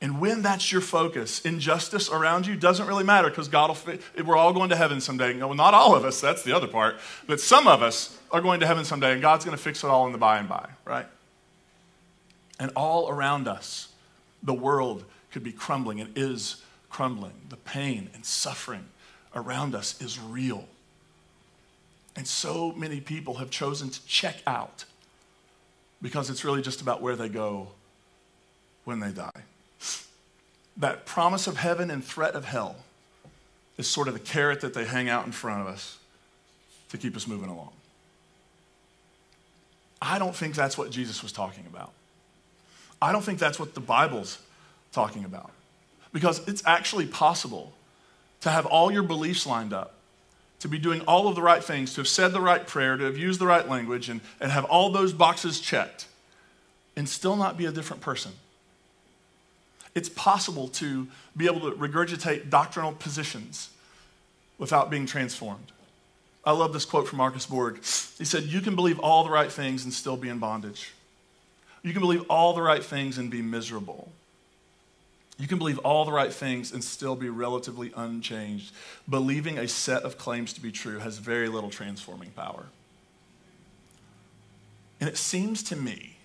And 0.00 0.20
when 0.20 0.42
that's 0.42 0.70
your 0.70 0.82
focus, 0.82 1.40
injustice 1.40 2.10
around 2.10 2.46
you 2.46 2.54
doesn't 2.54 2.86
really 2.86 3.02
matter 3.02 3.30
because 3.30 3.48
God 3.48 3.70
will 3.70 3.74
fit. 3.74 4.00
We're 4.24 4.36
all 4.36 4.52
going 4.52 4.68
to 4.68 4.76
heaven 4.76 5.00
someday. 5.00 5.36
Well, 5.38 5.54
not 5.54 5.74
all 5.74 5.96
of 5.96 6.04
us, 6.04 6.20
that's 6.20 6.42
the 6.42 6.54
other 6.54 6.68
part. 6.68 6.96
But 7.26 7.40
some 7.40 7.66
of 7.66 7.82
us 7.82 8.16
are 8.30 8.42
going 8.42 8.60
to 8.60 8.66
heaven 8.66 8.84
someday, 8.84 9.12
and 9.12 9.22
God's 9.22 9.44
going 9.44 9.56
to 9.56 9.62
fix 9.62 9.82
it 9.82 9.88
all 9.88 10.06
in 10.06 10.12
the 10.12 10.18
by 10.18 10.38
and 10.38 10.48
by, 10.48 10.68
right? 10.84 11.06
And 12.58 12.70
all 12.74 13.08
around 13.08 13.48
us, 13.48 13.88
the 14.42 14.54
world 14.54 15.04
could 15.30 15.42
be 15.42 15.52
crumbling 15.52 16.00
and 16.00 16.16
is 16.16 16.62
crumbling. 16.88 17.34
The 17.48 17.56
pain 17.56 18.08
and 18.14 18.24
suffering 18.24 18.86
around 19.34 19.74
us 19.74 20.00
is 20.00 20.18
real. 20.18 20.66
And 22.16 22.26
so 22.26 22.72
many 22.72 23.00
people 23.00 23.34
have 23.34 23.50
chosen 23.50 23.90
to 23.90 24.06
check 24.06 24.36
out 24.46 24.84
because 26.00 26.30
it's 26.30 26.44
really 26.44 26.62
just 26.62 26.80
about 26.80 27.02
where 27.02 27.16
they 27.16 27.28
go 27.28 27.68
when 28.84 29.00
they 29.00 29.10
die 29.10 29.42
that 30.76 31.06
promise 31.06 31.46
of 31.46 31.56
heaven 31.56 31.90
and 31.90 32.04
threat 32.04 32.34
of 32.34 32.44
hell 32.44 32.76
is 33.78 33.86
sort 33.86 34.08
of 34.08 34.14
the 34.14 34.20
carrot 34.20 34.60
that 34.60 34.74
they 34.74 34.84
hang 34.84 35.08
out 35.08 35.26
in 35.26 35.32
front 35.32 35.62
of 35.62 35.66
us 35.66 35.98
to 36.90 36.98
keep 36.98 37.16
us 37.16 37.26
moving 37.26 37.48
along. 37.48 37.72
I 40.00 40.18
don't 40.18 40.36
think 40.36 40.54
that's 40.54 40.76
what 40.76 40.90
Jesus 40.90 41.22
was 41.22 41.32
talking 41.32 41.64
about. 41.66 41.92
I 43.00 43.12
don't 43.12 43.22
think 43.22 43.38
that's 43.38 43.58
what 43.58 43.74
the 43.74 43.80
Bible's 43.80 44.38
talking 44.92 45.24
about. 45.24 45.50
Because 46.12 46.46
it's 46.48 46.62
actually 46.66 47.06
possible 47.06 47.72
to 48.40 48.50
have 48.50 48.66
all 48.66 48.90
your 48.90 49.02
beliefs 49.02 49.46
lined 49.46 49.72
up, 49.72 49.94
to 50.60 50.68
be 50.68 50.78
doing 50.78 51.02
all 51.02 51.28
of 51.28 51.34
the 51.34 51.42
right 51.42 51.62
things, 51.62 51.94
to 51.94 52.00
have 52.00 52.08
said 52.08 52.32
the 52.32 52.40
right 52.40 52.66
prayer, 52.66 52.96
to 52.96 53.04
have 53.04 53.18
used 53.18 53.40
the 53.40 53.46
right 53.46 53.68
language, 53.68 54.08
and, 54.08 54.20
and 54.40 54.50
have 54.52 54.64
all 54.64 54.90
those 54.90 55.12
boxes 55.12 55.60
checked, 55.60 56.06
and 56.96 57.08
still 57.08 57.36
not 57.36 57.58
be 57.58 57.66
a 57.66 57.72
different 57.72 58.02
person 58.02 58.32
it's 59.96 60.10
possible 60.10 60.68
to 60.68 61.08
be 61.36 61.46
able 61.46 61.70
to 61.70 61.76
regurgitate 61.76 62.50
doctrinal 62.50 62.92
positions 62.92 63.70
without 64.58 64.90
being 64.90 65.06
transformed. 65.06 65.72
I 66.44 66.52
love 66.52 66.74
this 66.74 66.84
quote 66.84 67.08
from 67.08 67.16
Marcus 67.16 67.46
Borg. 67.46 67.78
He 68.18 68.24
said, 68.26 68.44
You 68.44 68.60
can 68.60 68.76
believe 68.76 68.98
all 69.00 69.24
the 69.24 69.30
right 69.30 69.50
things 69.50 69.84
and 69.84 69.92
still 69.92 70.18
be 70.18 70.28
in 70.28 70.38
bondage. 70.38 70.92
You 71.82 71.92
can 71.92 72.00
believe 72.00 72.24
all 72.28 72.52
the 72.52 72.62
right 72.62 72.82
things 72.82 73.18
and 73.18 73.30
be 73.30 73.42
miserable. 73.42 74.10
You 75.38 75.46
can 75.46 75.58
believe 75.58 75.78
all 75.78 76.04
the 76.04 76.12
right 76.12 76.32
things 76.32 76.72
and 76.72 76.82
still 76.82 77.14
be 77.14 77.28
relatively 77.28 77.92
unchanged. 77.94 78.72
Believing 79.08 79.58
a 79.58 79.68
set 79.68 80.02
of 80.02 80.16
claims 80.16 80.52
to 80.54 80.60
be 80.60 80.72
true 80.72 80.98
has 80.98 81.18
very 81.18 81.48
little 81.48 81.70
transforming 81.70 82.30
power. 82.30 82.64
And 84.98 85.08
it 85.08 85.18
seems 85.18 85.62
to 85.64 85.76
me 85.76 86.16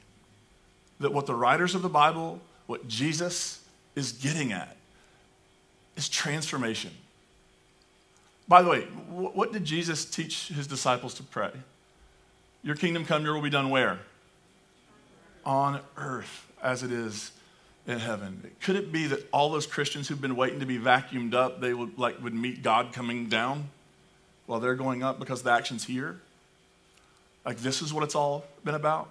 that 1.00 1.12
what 1.12 1.26
the 1.26 1.36
writers 1.36 1.76
of 1.76 1.82
the 1.82 1.90
Bible, 1.90 2.40
what 2.68 2.88
Jesus 2.88 3.62
is 3.96 4.14
getting 4.14 4.54
at 4.54 4.78
is 5.98 6.08
transformation. 6.08 6.92
By 8.48 8.62
the 8.62 8.70
way, 8.70 8.82
what 8.82 9.52
did 9.52 9.66
Jesus 9.66 10.06
teach 10.06 10.48
his 10.48 10.68
disciples 10.68 11.14
to 11.16 11.24
pray? 11.24 11.52
Your 12.64 12.76
kingdom 12.76 13.06
come, 13.06 13.24
your 13.24 13.34
will 13.34 13.42
be 13.42 13.50
done 13.50 13.70
where? 13.70 14.00
On 15.46 15.80
earth 15.98 16.48
as 16.62 16.84
it 16.84 16.92
is 16.92 17.32
in 17.88 18.00
heaven. 18.00 18.52
Could 18.62 18.76
it 18.76 18.92
be 18.92 19.08
that 19.08 19.28
all 19.32 19.52
those 19.52 19.66
Christians 19.66 20.08
who've 20.08 20.22
been 20.22 20.36
waiting 20.36 20.60
to 20.60 20.66
be 20.66 20.78
vacuumed 20.78 21.34
up, 21.34 21.60
they 21.62 21.74
would 21.74 21.98
like 21.98 22.22
would 22.24 22.34
meet 22.34 22.62
God 22.62 22.94
coming 22.94 23.28
down 23.28 23.70
while 24.46 24.60
they're 24.60 24.76
going 24.76 25.04
up 25.04 25.20
because 25.20 25.44
the 25.44 25.52
action's 25.52 25.86
here? 25.86 26.20
Like 27.46 27.58
this 27.58 27.82
is 27.82 27.94
what 27.94 28.04
it's 28.04 28.16
all 28.16 28.46
been 28.64 28.76
about? 28.76 29.10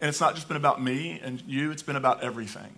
And 0.00 0.08
it's 0.08 0.20
not 0.20 0.34
just 0.34 0.48
been 0.48 0.56
about 0.56 0.82
me 0.82 1.20
and 1.22 1.42
you, 1.46 1.70
it's 1.70 1.82
been 1.82 1.96
about 1.96 2.22
everything 2.22 2.74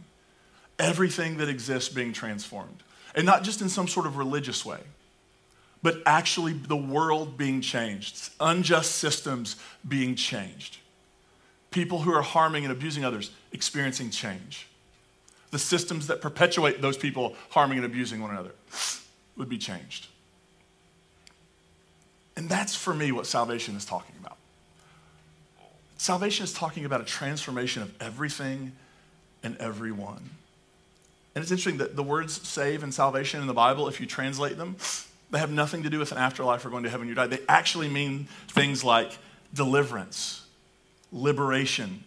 everything 0.78 1.38
that 1.38 1.48
exists 1.48 1.92
being 1.92 2.12
transformed. 2.12 2.82
And 3.14 3.24
not 3.24 3.44
just 3.44 3.60
in 3.60 3.68
some 3.68 3.86
sort 3.86 4.06
of 4.06 4.16
religious 4.16 4.64
way, 4.64 4.80
but 5.82 6.02
actually 6.06 6.52
the 6.54 6.76
world 6.76 7.36
being 7.36 7.60
changed, 7.60 8.30
unjust 8.40 8.92
systems 8.92 9.56
being 9.86 10.14
changed, 10.14 10.78
people 11.74 11.98
who 11.98 12.12
are 12.14 12.22
harming 12.22 12.64
and 12.64 12.72
abusing 12.72 13.04
others 13.04 13.32
experiencing 13.50 14.08
change. 14.08 14.68
The 15.50 15.58
systems 15.58 16.06
that 16.06 16.20
perpetuate 16.20 16.80
those 16.80 16.96
people 16.96 17.34
harming 17.50 17.78
and 17.78 17.84
abusing 17.84 18.22
one 18.22 18.30
another 18.30 18.52
would 19.36 19.48
be 19.48 19.58
changed. 19.58 20.06
And 22.36 22.48
that's 22.48 22.76
for 22.76 22.94
me 22.94 23.10
what 23.10 23.26
salvation 23.26 23.74
is 23.74 23.84
talking 23.84 24.14
about. 24.20 24.36
Salvation 25.98 26.44
is 26.44 26.52
talking 26.52 26.84
about 26.84 27.00
a 27.00 27.04
transformation 27.04 27.82
of 27.82 27.92
everything 28.00 28.72
and 29.42 29.56
everyone. 29.58 30.30
And 31.34 31.42
it's 31.42 31.50
interesting 31.50 31.78
that 31.78 31.96
the 31.96 32.02
words 32.04 32.46
save 32.46 32.84
and 32.84 32.94
salvation 32.94 33.40
in 33.40 33.48
the 33.48 33.54
Bible, 33.54 33.88
if 33.88 34.00
you 34.00 34.06
translate 34.06 34.56
them, 34.56 34.76
they 35.30 35.38
have 35.40 35.50
nothing 35.50 35.82
to 35.82 35.90
do 35.90 35.98
with 35.98 36.12
an 36.12 36.18
afterlife 36.18 36.64
or 36.64 36.70
going 36.70 36.84
to 36.84 36.90
heaven 36.90 37.08
you 37.08 37.14
die. 37.14 37.26
They 37.26 37.40
actually 37.48 37.88
mean 37.88 38.28
things 38.48 38.84
like 38.84 39.18
deliverance, 39.52 40.43
liberation, 41.12 42.04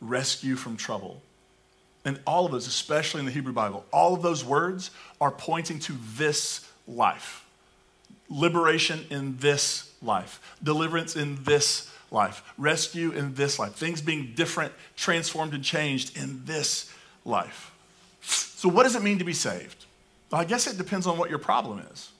rescue 0.00 0.56
from 0.56 0.76
trouble. 0.76 1.22
And 2.04 2.20
all 2.26 2.46
of 2.46 2.52
those, 2.52 2.66
especially 2.66 3.20
in 3.20 3.26
the 3.26 3.32
Hebrew 3.32 3.52
Bible, 3.52 3.84
all 3.92 4.14
of 4.14 4.22
those 4.22 4.44
words 4.44 4.90
are 5.20 5.30
pointing 5.30 5.80
to 5.80 5.94
this 6.14 6.66
life. 6.86 7.44
Liberation 8.28 9.04
in 9.10 9.38
this 9.38 9.92
life, 10.02 10.40
deliverance 10.62 11.16
in 11.16 11.42
this 11.44 11.90
life, 12.10 12.42
rescue 12.58 13.10
in 13.10 13.34
this 13.34 13.58
life, 13.58 13.74
things 13.74 14.00
being 14.00 14.32
different, 14.34 14.72
transformed, 14.96 15.54
and 15.54 15.64
changed 15.64 16.16
in 16.16 16.44
this 16.44 16.92
life. 17.24 17.72
So, 18.20 18.68
what 18.68 18.84
does 18.84 18.96
it 18.96 19.02
mean 19.02 19.18
to 19.18 19.24
be 19.24 19.32
saved? 19.32 19.84
Well, 20.30 20.40
I 20.40 20.44
guess 20.44 20.66
it 20.66 20.78
depends 20.78 21.06
on 21.06 21.18
what 21.18 21.30
your 21.30 21.38
problem 21.38 21.80
is. 21.92 22.10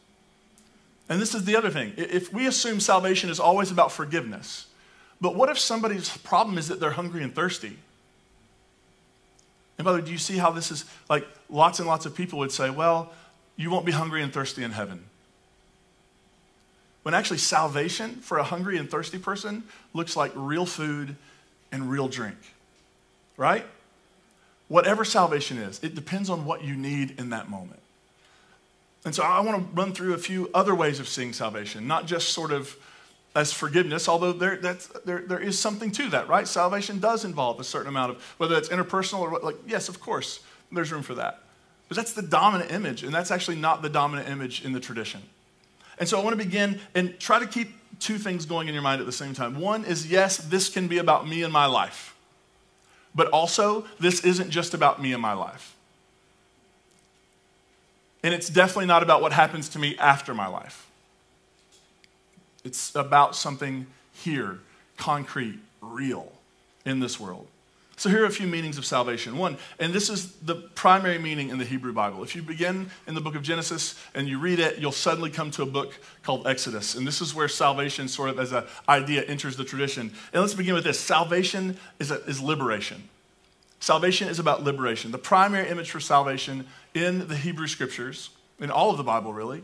And 1.08 1.20
this 1.20 1.34
is 1.34 1.44
the 1.44 1.56
other 1.56 1.70
thing. 1.70 1.92
If 1.96 2.32
we 2.32 2.46
assume 2.46 2.80
salvation 2.80 3.30
is 3.30 3.38
always 3.38 3.70
about 3.70 3.92
forgiveness, 3.92 4.66
but 5.20 5.34
what 5.34 5.48
if 5.48 5.58
somebody's 5.58 6.16
problem 6.18 6.58
is 6.58 6.68
that 6.68 6.80
they're 6.80 6.90
hungry 6.90 7.22
and 7.22 7.34
thirsty? 7.34 7.76
And 9.78 9.84
by 9.84 9.92
the 9.92 9.98
way, 9.98 10.04
do 10.04 10.12
you 10.12 10.18
see 10.18 10.36
how 10.38 10.50
this 10.50 10.70
is 10.70 10.84
like 11.08 11.26
lots 11.48 11.78
and 11.78 11.88
lots 11.88 12.06
of 12.06 12.14
people 12.14 12.38
would 12.38 12.52
say, 12.52 12.70
well, 12.70 13.12
you 13.56 13.70
won't 13.70 13.86
be 13.86 13.92
hungry 13.92 14.22
and 14.22 14.32
thirsty 14.32 14.62
in 14.62 14.72
heaven. 14.72 15.04
When 17.02 17.14
actually, 17.14 17.38
salvation 17.38 18.16
for 18.16 18.38
a 18.38 18.42
hungry 18.42 18.78
and 18.78 18.90
thirsty 18.90 19.18
person 19.18 19.64
looks 19.94 20.16
like 20.16 20.32
real 20.34 20.66
food 20.66 21.16
and 21.72 21.90
real 21.90 22.08
drink, 22.08 22.36
right? 23.36 23.64
Whatever 24.68 25.04
salvation 25.04 25.58
is, 25.58 25.78
it 25.82 25.94
depends 25.94 26.28
on 26.28 26.44
what 26.44 26.64
you 26.64 26.74
need 26.74 27.18
in 27.18 27.30
that 27.30 27.48
moment. 27.48 27.80
And 29.04 29.14
so 29.14 29.22
I 29.22 29.38
want 29.40 29.58
to 29.58 29.80
run 29.80 29.92
through 29.92 30.14
a 30.14 30.18
few 30.18 30.50
other 30.52 30.74
ways 30.74 30.98
of 30.98 31.06
seeing 31.06 31.32
salvation, 31.32 31.86
not 31.86 32.06
just 32.06 32.30
sort 32.30 32.50
of 32.50 32.76
as 33.36 33.52
forgiveness, 33.52 34.08
although 34.08 34.32
there, 34.32 34.56
that's, 34.56 34.86
there, 35.04 35.20
there 35.20 35.38
is 35.38 35.58
something 35.58 35.92
to 35.92 36.08
that, 36.08 36.26
right? 36.26 36.48
Salvation 36.48 36.98
does 36.98 37.22
involve 37.22 37.60
a 37.60 37.64
certain 37.64 37.88
amount 37.88 38.12
of, 38.12 38.22
whether 38.38 38.56
it's 38.56 38.70
interpersonal 38.70 39.20
or 39.20 39.38
like, 39.40 39.56
yes, 39.66 39.90
of 39.90 40.00
course, 40.00 40.40
there's 40.72 40.90
room 40.90 41.02
for 41.02 41.14
that. 41.14 41.42
But 41.88 41.98
that's 41.98 42.14
the 42.14 42.22
dominant 42.22 42.72
image, 42.72 43.02
and 43.02 43.14
that's 43.14 43.30
actually 43.30 43.58
not 43.58 43.82
the 43.82 43.90
dominant 43.90 44.30
image 44.30 44.64
in 44.64 44.72
the 44.72 44.80
tradition. 44.80 45.22
And 45.98 46.08
so 46.08 46.18
I 46.18 46.24
want 46.24 46.36
to 46.36 46.42
begin 46.42 46.80
and 46.94 47.20
try 47.20 47.38
to 47.38 47.46
keep 47.46 47.74
two 48.00 48.16
things 48.16 48.46
going 48.46 48.68
in 48.68 48.74
your 48.74 48.82
mind 48.82 49.00
at 49.00 49.06
the 49.06 49.12
same 49.12 49.34
time. 49.34 49.60
One 49.60 49.84
is, 49.84 50.10
yes, 50.10 50.38
this 50.38 50.70
can 50.70 50.88
be 50.88 50.96
about 50.96 51.28
me 51.28 51.42
and 51.42 51.52
my 51.52 51.66
life. 51.66 52.16
But 53.14 53.28
also, 53.28 53.86
this 54.00 54.24
isn't 54.24 54.48
just 54.48 54.72
about 54.72 55.00
me 55.00 55.12
and 55.12 55.20
my 55.20 55.34
life. 55.34 55.76
And 58.22 58.32
it's 58.32 58.48
definitely 58.48 58.86
not 58.86 59.02
about 59.02 59.20
what 59.20 59.32
happens 59.32 59.68
to 59.70 59.78
me 59.78 59.96
after 59.98 60.32
my 60.32 60.46
life. 60.46 60.85
It's 62.66 62.94
about 62.96 63.36
something 63.36 63.86
here, 64.12 64.58
concrete, 64.96 65.60
real 65.80 66.32
in 66.84 66.98
this 66.98 67.20
world. 67.20 67.46
So 67.96 68.10
here 68.10 68.24
are 68.24 68.26
a 68.26 68.30
few 68.30 68.48
meanings 68.48 68.76
of 68.76 68.84
salvation. 68.84 69.38
One, 69.38 69.56
and 69.78 69.92
this 69.92 70.10
is 70.10 70.32
the 70.32 70.56
primary 70.56 71.18
meaning 71.18 71.48
in 71.48 71.58
the 71.58 71.64
Hebrew 71.64 71.92
Bible. 71.92 72.24
If 72.24 72.34
you 72.34 72.42
begin 72.42 72.90
in 73.06 73.14
the 73.14 73.20
book 73.20 73.36
of 73.36 73.42
Genesis 73.42 73.94
and 74.14 74.28
you 74.28 74.40
read 74.40 74.58
it, 74.58 74.78
you'll 74.78 74.92
suddenly 74.92 75.30
come 75.30 75.52
to 75.52 75.62
a 75.62 75.66
book 75.66 75.94
called 76.24 76.46
Exodus. 76.46 76.96
And 76.96 77.06
this 77.06 77.22
is 77.22 77.34
where 77.34 77.48
salvation 77.48 78.08
sort 78.08 78.30
of 78.30 78.40
as 78.40 78.52
an 78.52 78.64
idea 78.88 79.22
enters 79.22 79.56
the 79.56 79.64
tradition. 79.64 80.12
And 80.32 80.42
let's 80.42 80.52
begin 80.52 80.74
with 80.74 80.84
this. 80.84 80.98
Salvation 80.98 81.78
is, 82.00 82.10
a, 82.10 82.16
is 82.24 82.42
liberation. 82.42 83.08
Salvation 83.78 84.28
is 84.28 84.40
about 84.40 84.64
liberation. 84.64 85.12
The 85.12 85.18
primary 85.18 85.68
image 85.68 85.92
for 85.92 86.00
salvation 86.00 86.66
in 86.94 87.28
the 87.28 87.36
Hebrew 87.36 87.68
scriptures, 87.68 88.30
in 88.58 88.72
all 88.72 88.90
of 88.90 88.96
the 88.96 89.04
Bible 89.04 89.32
really, 89.32 89.62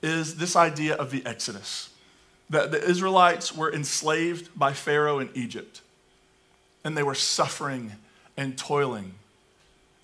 is 0.00 0.36
this 0.36 0.54
idea 0.54 0.94
of 0.94 1.10
the 1.10 1.26
Exodus. 1.26 1.90
That 2.50 2.70
the 2.70 2.82
Israelites 2.82 3.54
were 3.54 3.72
enslaved 3.72 4.56
by 4.56 4.72
Pharaoh 4.72 5.18
in 5.18 5.30
Egypt 5.34 5.80
and 6.86 6.96
they 6.96 7.02
were 7.02 7.16
suffering 7.16 7.90
and 8.36 8.56
toiling. 8.56 9.14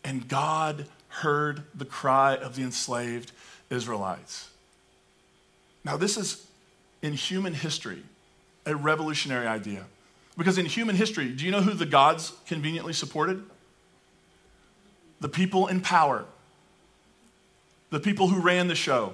And 0.03 0.27
God 0.27 0.87
heard 1.07 1.63
the 1.77 1.85
cry 1.85 2.35
of 2.35 2.57
the 2.57 2.63
enslaved 2.63 3.31
Israelites. 3.71 4.51
Now, 5.85 5.97
this 5.97 6.17
is 6.17 6.45
in 7.01 7.13
human 7.13 7.55
history 7.55 8.03
a 8.67 8.75
revolutionary 8.75 9.47
idea. 9.47 9.85
Because 10.37 10.59
in 10.59 10.67
human 10.67 10.97
history, 10.97 11.29
do 11.29 11.45
you 11.45 11.53
know 11.53 11.61
who 11.61 11.73
the 11.73 11.87
gods 11.87 12.33
conveniently 12.47 12.95
supported? 12.95 13.45
The 15.21 15.29
people 15.29 15.69
in 15.69 15.83
power, 15.83 16.25
the 17.91 18.01
people 18.01 18.27
who 18.27 18.41
ran 18.41 18.67
the 18.67 18.75
show. 18.75 19.13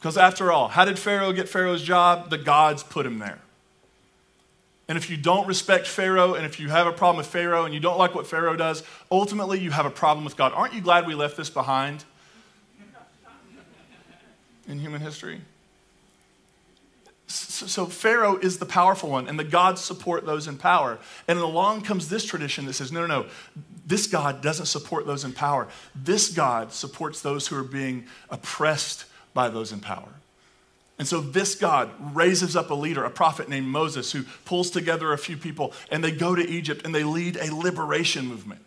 Because 0.00 0.16
after 0.16 0.50
all, 0.50 0.68
how 0.68 0.86
did 0.86 0.98
Pharaoh 0.98 1.30
get 1.30 1.46
Pharaoh's 1.46 1.82
job? 1.82 2.30
The 2.30 2.38
gods 2.38 2.82
put 2.82 3.04
him 3.04 3.18
there. 3.18 3.38
And 4.88 4.96
if 4.96 5.10
you 5.10 5.18
don't 5.18 5.46
respect 5.46 5.86
Pharaoh, 5.86 6.34
and 6.34 6.46
if 6.46 6.58
you 6.58 6.70
have 6.70 6.86
a 6.86 6.92
problem 6.92 7.18
with 7.18 7.26
Pharaoh, 7.26 7.66
and 7.66 7.74
you 7.74 7.80
don't 7.80 7.98
like 7.98 8.14
what 8.14 8.26
Pharaoh 8.26 8.56
does, 8.56 8.82
ultimately 9.10 9.60
you 9.60 9.70
have 9.70 9.84
a 9.84 9.90
problem 9.90 10.24
with 10.24 10.38
God. 10.38 10.52
Aren't 10.54 10.72
you 10.72 10.80
glad 10.80 11.06
we 11.06 11.14
left 11.14 11.36
this 11.36 11.50
behind 11.50 12.02
in 14.66 14.78
human 14.80 15.02
history? 15.02 15.42
So, 17.26 17.66
so, 17.66 17.86
Pharaoh 17.86 18.38
is 18.38 18.58
the 18.58 18.66
powerful 18.66 19.10
one, 19.10 19.28
and 19.28 19.38
the 19.38 19.44
gods 19.44 19.80
support 19.80 20.26
those 20.26 20.48
in 20.48 20.56
power. 20.56 20.98
And 21.28 21.38
along 21.38 21.82
comes 21.82 22.08
this 22.08 22.24
tradition 22.24 22.64
that 22.66 22.72
says, 22.72 22.90
no, 22.90 23.06
no, 23.06 23.06
no, 23.06 23.26
this 23.86 24.08
God 24.08 24.40
doesn't 24.40 24.66
support 24.66 25.06
those 25.06 25.24
in 25.24 25.32
power. 25.32 25.68
This 25.94 26.32
God 26.32 26.72
supports 26.72 27.20
those 27.20 27.46
who 27.46 27.56
are 27.56 27.62
being 27.62 28.06
oppressed 28.30 29.04
by 29.34 29.48
those 29.48 29.72
in 29.72 29.80
power. 29.80 30.08
And 30.98 31.08
so 31.08 31.20
this 31.20 31.54
God 31.54 31.90
raises 32.14 32.54
up 32.54 32.70
a 32.70 32.74
leader, 32.74 33.04
a 33.04 33.10
prophet 33.10 33.48
named 33.48 33.66
Moses, 33.66 34.12
who 34.12 34.24
pulls 34.44 34.70
together 34.70 35.12
a 35.12 35.18
few 35.18 35.36
people 35.36 35.72
and 35.90 36.04
they 36.04 36.10
go 36.10 36.34
to 36.34 36.46
Egypt 36.46 36.82
and 36.84 36.94
they 36.94 37.04
lead 37.04 37.36
a 37.36 37.54
liberation 37.54 38.26
movement. 38.26 38.60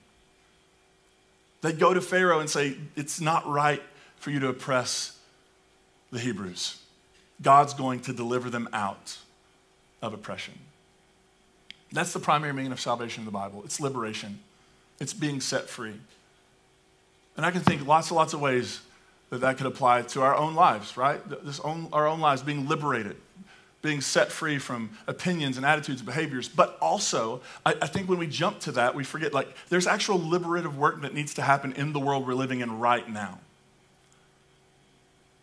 They 1.62 1.74
go 1.74 1.94
to 1.94 2.02
Pharaoh 2.02 2.40
and 2.40 2.50
say, 2.50 2.76
It's 2.96 3.22
not 3.22 3.48
right 3.48 3.84
for 4.18 4.32
you 4.32 4.40
to 4.40 4.48
oppress 4.48 5.18
the 6.12 6.20
Hebrews. 6.20 6.80
God's 7.42 7.74
going 7.74 8.00
to 8.02 8.14
deliver 8.14 8.50
them 8.50 8.68
out 8.74 9.18
of 10.02 10.14
oppression. 10.14 10.56
That's 11.92 12.14
the 12.14 12.20
primary 12.20 12.54
meaning 12.54 12.72
of 12.72 12.80
salvation 12.80 13.22
in 13.22 13.26
the 13.26 13.32
Bible 13.32 13.62
it's 13.64 13.80
liberation, 13.80 14.40
it's 15.00 15.14
being 15.14 15.40
set 15.40 15.70
free. 15.70 15.94
And 17.38 17.46
I 17.46 17.52
can 17.52 17.62
think 17.62 17.86
lots 17.88 18.10
and 18.10 18.16
lots 18.16 18.34
of 18.34 18.42
ways 18.42 18.82
that 19.34 19.42
that 19.42 19.58
could 19.58 19.66
apply 19.66 20.04
to 20.04 20.22
our 20.22 20.36
own 20.36 20.54
lives, 20.54 20.96
right? 20.96 21.20
This 21.44 21.60
own, 21.62 21.90
our 21.92 22.08
own 22.08 22.20
lives 22.20 22.44
being 22.44 22.68
liberated, 22.68 23.16
being 23.82 24.00
set 24.00 24.32
free 24.32 24.60
from 24.60 24.92
opinions 25.08 25.58
and 25.58 25.66
attitudes 25.66 26.02
and 26.02 26.06
behaviors. 26.06 26.48
But 26.48 26.78
also, 26.80 27.42
I, 27.66 27.72
I 27.82 27.88
think 27.88 28.08
when 28.08 28.20
we 28.20 28.28
jump 28.28 28.60
to 28.60 28.72
that, 28.74 28.94
we 28.94 29.04
forget 29.04 29.34
like 29.34 29.48
there's 29.70 29.88
actual 29.88 30.20
liberative 30.20 30.78
work 30.78 31.02
that 31.02 31.16
needs 31.16 31.34
to 31.34 31.42
happen 31.42 31.74
in 31.74 31.94
the 31.94 32.00
world 32.00 32.28
we're 32.28 32.36
living 32.36 32.60
in 32.60 32.78
right 32.78 33.10
now. 33.10 33.40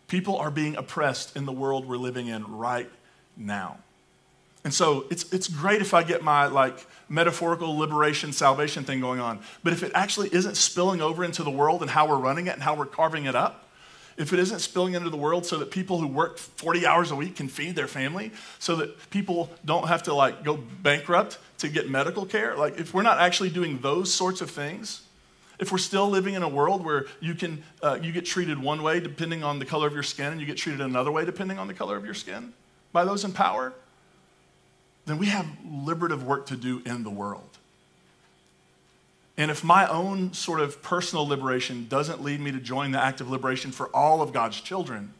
People 0.07 0.37
are 0.37 0.51
being 0.51 0.77
oppressed 0.77 1.35
in 1.35 1.45
the 1.45 1.51
world 1.51 1.85
we're 1.85 1.97
living 1.97 2.27
in 2.27 2.45
right 2.45 2.89
now. 3.35 3.77
And 4.63 4.73
so 4.73 5.05
it's, 5.09 5.33
it's 5.33 5.49
great 5.49 5.81
if 5.81 5.93
I 5.93 6.03
get 6.03 6.23
my 6.23 6.45
like 6.45 6.85
metaphorical 7.09 7.77
liberation 7.77 8.31
salvation 8.31 8.85
thing 8.85 9.01
going 9.01 9.19
on. 9.19 9.41
But 9.65 9.73
if 9.73 9.83
it 9.83 9.91
actually 9.93 10.29
isn't 10.31 10.55
spilling 10.55 11.01
over 11.01 11.25
into 11.25 11.43
the 11.43 11.51
world 11.51 11.81
and 11.81 11.91
how 11.91 12.07
we're 12.07 12.19
running 12.19 12.47
it 12.47 12.53
and 12.53 12.63
how 12.63 12.75
we're 12.75 12.85
carving 12.85 13.25
it 13.25 13.35
up, 13.35 13.67
if 14.17 14.33
it 14.33 14.39
isn't 14.39 14.59
spilling 14.59 14.93
into 14.93 15.09
the 15.09 15.17
world 15.17 15.45
so 15.45 15.57
that 15.57 15.71
people 15.71 15.99
who 15.99 16.07
work 16.07 16.37
40 16.37 16.85
hours 16.85 17.11
a 17.11 17.15
week 17.15 17.35
can 17.35 17.47
feed 17.47 17.75
their 17.75 17.87
family, 17.87 18.31
so 18.59 18.75
that 18.77 19.09
people 19.09 19.49
don't 19.65 19.87
have 19.87 20.03
to 20.03 20.13
like 20.13 20.43
go 20.43 20.57
bankrupt 20.57 21.37
to 21.59 21.69
get 21.69 21.89
medical 21.89 22.25
care, 22.25 22.55
like 22.55 22.79
if 22.79 22.93
we're 22.93 23.01
not 23.01 23.19
actually 23.19 23.49
doing 23.49 23.79
those 23.79 24.13
sorts 24.13 24.41
of 24.41 24.49
things, 24.49 25.01
if 25.59 25.71
we're 25.71 25.77
still 25.77 26.09
living 26.09 26.33
in 26.33 26.41
a 26.41 26.49
world 26.49 26.83
where 26.83 27.05
you 27.19 27.35
can 27.35 27.63
uh, 27.83 27.97
you 28.01 28.11
get 28.11 28.25
treated 28.25 28.59
one 28.59 28.81
way 28.81 28.99
depending 28.99 29.43
on 29.43 29.59
the 29.59 29.65
color 29.65 29.87
of 29.87 29.93
your 29.93 30.03
skin 30.03 30.31
and 30.31 30.41
you 30.41 30.47
get 30.47 30.57
treated 30.57 30.81
another 30.81 31.11
way 31.11 31.23
depending 31.23 31.59
on 31.59 31.67
the 31.67 31.73
color 31.73 31.95
of 31.95 32.03
your 32.03 32.15
skin 32.15 32.51
by 32.91 33.05
those 33.05 33.23
in 33.23 33.31
power, 33.31 33.73
then 35.05 35.17
we 35.17 35.27
have 35.27 35.45
liberative 35.65 36.23
work 36.23 36.47
to 36.47 36.57
do 36.57 36.81
in 36.85 37.03
the 37.03 37.09
world. 37.09 37.57
And 39.41 39.49
if 39.49 39.63
my 39.63 39.87
own 39.87 40.33
sort 40.33 40.59
of 40.59 40.83
personal 40.83 41.27
liberation 41.27 41.87
doesn't 41.89 42.21
lead 42.21 42.39
me 42.39 42.51
to 42.51 42.59
join 42.59 42.91
the 42.91 43.03
act 43.03 43.21
of 43.21 43.31
liberation 43.31 43.71
for 43.71 43.87
all 43.87 44.21
of 44.21 44.33
God's 44.33 44.61
children, 44.61 45.15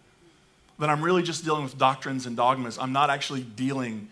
then 0.78 0.92
I'm 0.92 1.02
really 1.02 1.24
just 1.24 1.44
dealing 1.44 1.64
with 1.64 1.76
doctrines 1.80 2.28
and 2.28 2.38
dogmas. 2.38 2.78
I'm 2.78 2.94
not 2.94 3.10
actually 3.10 3.42
dealing 3.42 4.10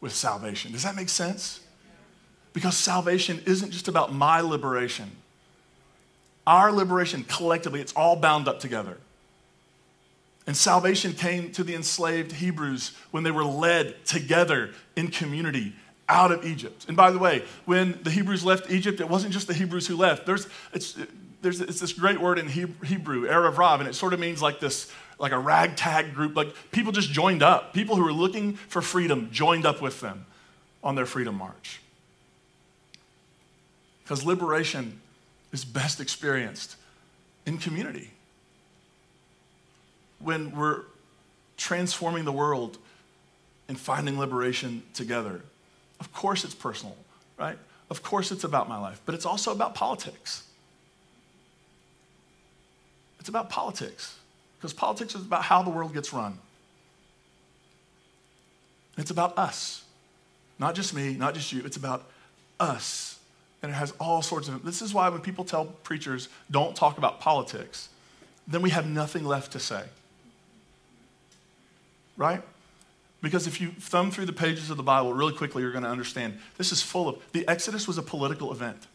with 0.00 0.14
salvation. 0.14 0.72
Does 0.72 0.84
that 0.84 0.96
make 0.96 1.10
sense? 1.10 1.60
Because 2.54 2.78
salvation 2.78 3.42
isn't 3.44 3.72
just 3.72 3.88
about 3.88 4.10
my 4.10 4.40
liberation. 4.40 5.10
Our 6.46 6.72
liberation 6.72 7.22
collectively, 7.22 7.82
it's 7.82 7.92
all 7.92 8.16
bound 8.16 8.48
up 8.48 8.58
together. 8.58 8.96
And 10.46 10.56
salvation 10.56 11.12
came 11.12 11.52
to 11.52 11.62
the 11.62 11.74
enslaved 11.74 12.32
Hebrews 12.32 12.92
when 13.10 13.22
they 13.22 13.32
were 13.32 13.44
led 13.44 14.02
together 14.06 14.70
in 14.96 15.08
community 15.08 15.74
out 16.08 16.32
of 16.32 16.44
Egypt. 16.44 16.84
And 16.88 16.96
by 16.96 17.10
the 17.10 17.18
way, 17.18 17.44
when 17.64 17.98
the 18.02 18.10
Hebrews 18.10 18.44
left 18.44 18.70
Egypt, 18.70 19.00
it 19.00 19.08
wasn't 19.08 19.32
just 19.32 19.46
the 19.46 19.54
Hebrews 19.54 19.86
who 19.86 19.96
left. 19.96 20.26
There's, 20.26 20.46
it's, 20.72 20.96
there's 21.42 21.60
it's 21.60 21.80
this 21.80 21.92
great 21.92 22.20
word 22.20 22.38
in 22.38 22.48
Hebrew, 22.48 23.26
Erev 23.26 23.56
Rav, 23.56 23.80
and 23.80 23.88
it 23.88 23.94
sort 23.94 24.12
of 24.12 24.20
means 24.20 24.40
like 24.40 24.60
this, 24.60 24.90
like 25.18 25.32
a 25.32 25.38
ragtag 25.38 26.14
group. 26.14 26.36
Like 26.36 26.54
people 26.70 26.92
just 26.92 27.10
joined 27.10 27.42
up. 27.42 27.72
People 27.72 27.96
who 27.96 28.04
were 28.04 28.12
looking 28.12 28.54
for 28.54 28.82
freedom 28.82 29.30
joined 29.32 29.66
up 29.66 29.82
with 29.82 30.00
them 30.00 30.26
on 30.82 30.94
their 30.94 31.06
freedom 31.06 31.36
march. 31.36 31.80
Because 34.04 34.24
liberation 34.24 35.00
is 35.52 35.64
best 35.64 36.00
experienced 36.00 36.76
in 37.44 37.58
community 37.58 38.10
when 40.18 40.54
we're 40.54 40.82
transforming 41.56 42.24
the 42.24 42.32
world 42.32 42.78
and 43.68 43.78
finding 43.78 44.18
liberation 44.18 44.82
together. 44.94 45.42
Of 46.00 46.12
course, 46.12 46.44
it's 46.44 46.54
personal, 46.54 46.96
right? 47.38 47.58
Of 47.90 48.02
course, 48.02 48.32
it's 48.32 48.44
about 48.44 48.68
my 48.68 48.78
life, 48.78 49.00
but 49.06 49.14
it's 49.14 49.26
also 49.26 49.52
about 49.52 49.74
politics. 49.74 50.44
It's 53.20 53.28
about 53.28 53.48
politics, 53.48 54.16
because 54.58 54.72
politics 54.72 55.14
is 55.14 55.22
about 55.22 55.42
how 55.42 55.62
the 55.62 55.70
world 55.70 55.94
gets 55.94 56.12
run. 56.12 56.38
It's 58.96 59.10
about 59.10 59.36
us, 59.38 59.84
not 60.58 60.74
just 60.74 60.94
me, 60.94 61.14
not 61.14 61.34
just 61.34 61.52
you. 61.52 61.62
It's 61.64 61.76
about 61.76 62.04
us. 62.58 63.18
And 63.62 63.72
it 63.72 63.74
has 63.74 63.92
all 63.98 64.22
sorts 64.22 64.48
of. 64.48 64.64
This 64.64 64.80
is 64.80 64.94
why 64.94 65.08
when 65.08 65.20
people 65.20 65.44
tell 65.44 65.64
preachers, 65.64 66.28
don't 66.50 66.76
talk 66.76 66.98
about 66.98 67.20
politics, 67.20 67.88
then 68.46 68.62
we 68.62 68.70
have 68.70 68.86
nothing 68.86 69.24
left 69.24 69.52
to 69.52 69.58
say 69.58 69.84
right? 72.16 72.42
Because 73.26 73.48
if 73.48 73.60
you 73.60 73.72
thumb 73.72 74.12
through 74.12 74.26
the 74.26 74.32
pages 74.32 74.70
of 74.70 74.76
the 74.76 74.84
Bible 74.84 75.12
really 75.12 75.32
quickly, 75.32 75.60
you're 75.60 75.72
going 75.72 75.82
to 75.82 75.90
understand 75.90 76.38
this 76.58 76.70
is 76.70 76.80
full 76.80 77.08
of 77.08 77.20
the 77.32 77.44
Exodus 77.48 77.88
was 77.88 77.98
a 77.98 78.02
political 78.02 78.52
event. 78.52 78.86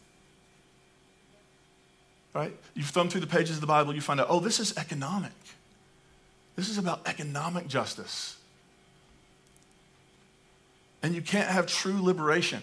Right? 2.32 2.56
You 2.72 2.82
thumb 2.82 3.10
through 3.10 3.20
the 3.20 3.26
pages 3.26 3.56
of 3.56 3.60
the 3.60 3.66
Bible, 3.66 3.94
you 3.94 4.00
find 4.00 4.18
out, 4.18 4.28
oh, 4.30 4.40
this 4.40 4.58
is 4.58 4.74
economic. 4.78 5.34
This 6.56 6.70
is 6.70 6.78
about 6.78 7.06
economic 7.06 7.68
justice. 7.68 8.38
And 11.02 11.14
you 11.14 11.20
can't 11.20 11.50
have 11.50 11.66
true 11.66 12.02
liberation 12.02 12.62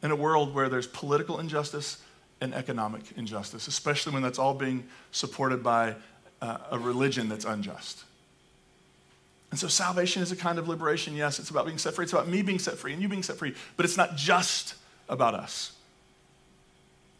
in 0.00 0.12
a 0.12 0.16
world 0.16 0.54
where 0.54 0.68
there's 0.68 0.86
political 0.86 1.40
injustice 1.40 2.00
and 2.40 2.54
economic 2.54 3.02
injustice, 3.16 3.66
especially 3.66 4.12
when 4.12 4.22
that's 4.22 4.38
all 4.38 4.54
being 4.54 4.86
supported 5.10 5.60
by 5.60 5.96
uh, 6.40 6.58
a 6.70 6.78
religion 6.78 7.28
that's 7.28 7.44
unjust. 7.44 8.04
And 9.50 9.58
so 9.58 9.68
salvation 9.68 10.22
is 10.22 10.30
a 10.30 10.36
kind 10.36 10.58
of 10.58 10.68
liberation. 10.68 11.14
Yes, 11.16 11.38
it's 11.38 11.50
about 11.50 11.64
being 11.64 11.78
set 11.78 11.94
free. 11.94 12.04
It's 12.04 12.12
about 12.12 12.28
me 12.28 12.42
being 12.42 12.58
set 12.58 12.76
free 12.76 12.92
and 12.92 13.00
you 13.00 13.08
being 13.08 13.22
set 13.22 13.36
free. 13.36 13.54
But 13.76 13.86
it's 13.86 13.96
not 13.96 14.16
just 14.16 14.74
about 15.08 15.34
us, 15.34 15.72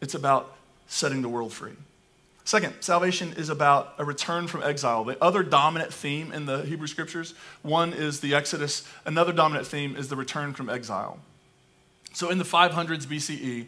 it's 0.01 0.13
about 0.13 0.55
setting 0.87 1.21
the 1.21 1.29
world 1.29 1.53
free. 1.53 1.73
Second, 2.45 2.73
salvation 2.79 3.33
is 3.33 3.49
about 3.49 3.93
a 3.99 4.03
return 4.03 4.47
from 4.47 4.63
exile. 4.63 5.03
The 5.03 5.23
other 5.23 5.43
dominant 5.43 5.93
theme 5.93 6.31
in 6.31 6.47
the 6.47 6.63
Hebrew 6.63 6.87
scriptures 6.87 7.35
one 7.61 7.93
is 7.93 8.21
the 8.21 8.33
Exodus, 8.33 8.87
another 9.05 9.31
dominant 9.31 9.67
theme 9.67 9.95
is 9.95 10.07
the 10.07 10.15
return 10.15 10.53
from 10.53 10.67
exile. 10.67 11.19
So 12.13 12.31
in 12.31 12.39
the 12.39 12.43
500s 12.43 13.05
BCE, 13.05 13.67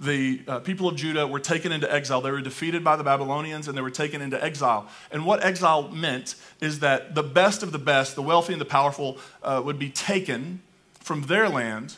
the 0.00 0.42
uh, 0.46 0.58
people 0.60 0.88
of 0.88 0.96
Judah 0.96 1.26
were 1.26 1.40
taken 1.40 1.72
into 1.72 1.92
exile. 1.92 2.20
They 2.20 2.30
were 2.30 2.40
defeated 2.40 2.84
by 2.84 2.96
the 2.96 3.02
Babylonians 3.02 3.66
and 3.66 3.76
they 3.76 3.82
were 3.82 3.90
taken 3.90 4.22
into 4.22 4.42
exile. 4.42 4.88
And 5.10 5.26
what 5.26 5.42
exile 5.44 5.88
meant 5.88 6.36
is 6.60 6.80
that 6.80 7.14
the 7.14 7.22
best 7.22 7.62
of 7.62 7.72
the 7.72 7.78
best, 7.78 8.14
the 8.14 8.22
wealthy 8.22 8.52
and 8.52 8.60
the 8.60 8.66
powerful, 8.66 9.18
uh, 9.42 9.60
would 9.64 9.78
be 9.78 9.90
taken 9.90 10.60
from 11.00 11.22
their 11.22 11.48
land 11.48 11.96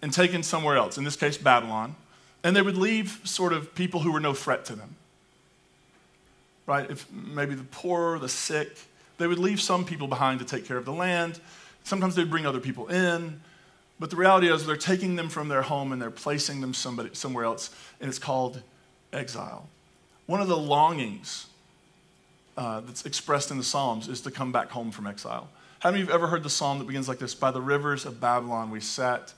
and 0.00 0.12
taken 0.12 0.42
somewhere 0.42 0.76
else, 0.76 0.96
in 0.96 1.04
this 1.04 1.16
case, 1.16 1.36
Babylon. 1.36 1.96
And 2.42 2.54
they 2.54 2.62
would 2.62 2.76
leave 2.76 3.20
sort 3.24 3.52
of 3.52 3.74
people 3.74 4.00
who 4.00 4.12
were 4.12 4.20
no 4.20 4.32
threat 4.32 4.64
to 4.66 4.76
them. 4.76 4.96
Right? 6.66 6.90
If 6.90 7.10
maybe 7.12 7.54
the 7.54 7.64
poor, 7.64 8.18
the 8.18 8.28
sick, 8.28 8.78
they 9.18 9.26
would 9.26 9.38
leave 9.38 9.60
some 9.60 9.84
people 9.84 10.08
behind 10.08 10.40
to 10.40 10.46
take 10.46 10.66
care 10.66 10.76
of 10.76 10.84
the 10.84 10.92
land. 10.92 11.40
Sometimes 11.84 12.14
they'd 12.14 12.30
bring 12.30 12.46
other 12.46 12.60
people 12.60 12.86
in. 12.88 13.40
But 13.98 14.10
the 14.10 14.16
reality 14.16 14.50
is, 14.50 14.66
they're 14.66 14.76
taking 14.76 15.16
them 15.16 15.28
from 15.28 15.48
their 15.48 15.62
home 15.62 15.92
and 15.92 16.02
they're 16.02 16.10
placing 16.10 16.60
them 16.60 16.74
somebody, 16.74 17.10
somewhere 17.12 17.44
else, 17.44 17.70
and 18.00 18.08
it's 18.08 18.18
called 18.18 18.62
exile. 19.12 19.68
One 20.26 20.40
of 20.40 20.48
the 20.48 20.56
longings 20.56 21.46
uh, 22.56 22.80
that's 22.80 23.06
expressed 23.06 23.50
in 23.50 23.58
the 23.58 23.64
Psalms 23.64 24.08
is 24.08 24.20
to 24.22 24.30
come 24.30 24.52
back 24.52 24.70
home 24.70 24.90
from 24.90 25.06
exile. 25.06 25.48
How 25.80 25.90
many 25.90 26.02
of 26.02 26.08
you 26.08 26.12
have 26.12 26.22
ever 26.22 26.28
heard 26.28 26.42
the 26.42 26.50
psalm 26.50 26.78
that 26.78 26.86
begins 26.86 27.08
like 27.08 27.18
this? 27.18 27.34
By 27.34 27.50
the 27.50 27.60
rivers 27.60 28.06
of 28.06 28.18
Babylon 28.18 28.70
we 28.70 28.80
sat 28.80 29.34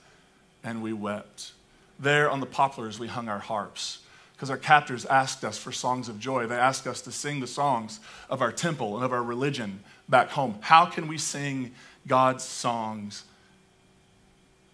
and 0.63 0.81
we 0.81 0.93
wept. 0.93 1.53
There 1.99 2.31
on 2.31 2.39
the 2.39 2.47
poplars 2.47 3.01
we 3.01 3.09
hung 3.09 3.29
our 3.29 3.41
harps 3.41 3.99
because 4.35 4.49
our 4.49 4.57
captors 4.57 5.07
asked 5.07 5.45
us 5.45 5.59
for 5.59 5.73
songs 5.73 6.09
of 6.09 6.21
joy. 6.21 6.47
They 6.47 6.55
asked 6.55 6.87
us 6.87 7.01
to 7.03 7.11
sing 7.11 7.41
the 7.41 7.47
songs 7.47 7.99
of 8.31 8.43
our 8.43 8.53
temple 8.53 8.95
and 8.95 9.05
of 9.05 9.13
our 9.13 9.23
religion 9.25 9.81
back 10.09 10.29
home. 10.31 10.59
How 10.61 10.85
can 10.87 11.09
we 11.09 11.19
sing 11.19 11.75
God's 12.07 12.45
songs 12.45 13.25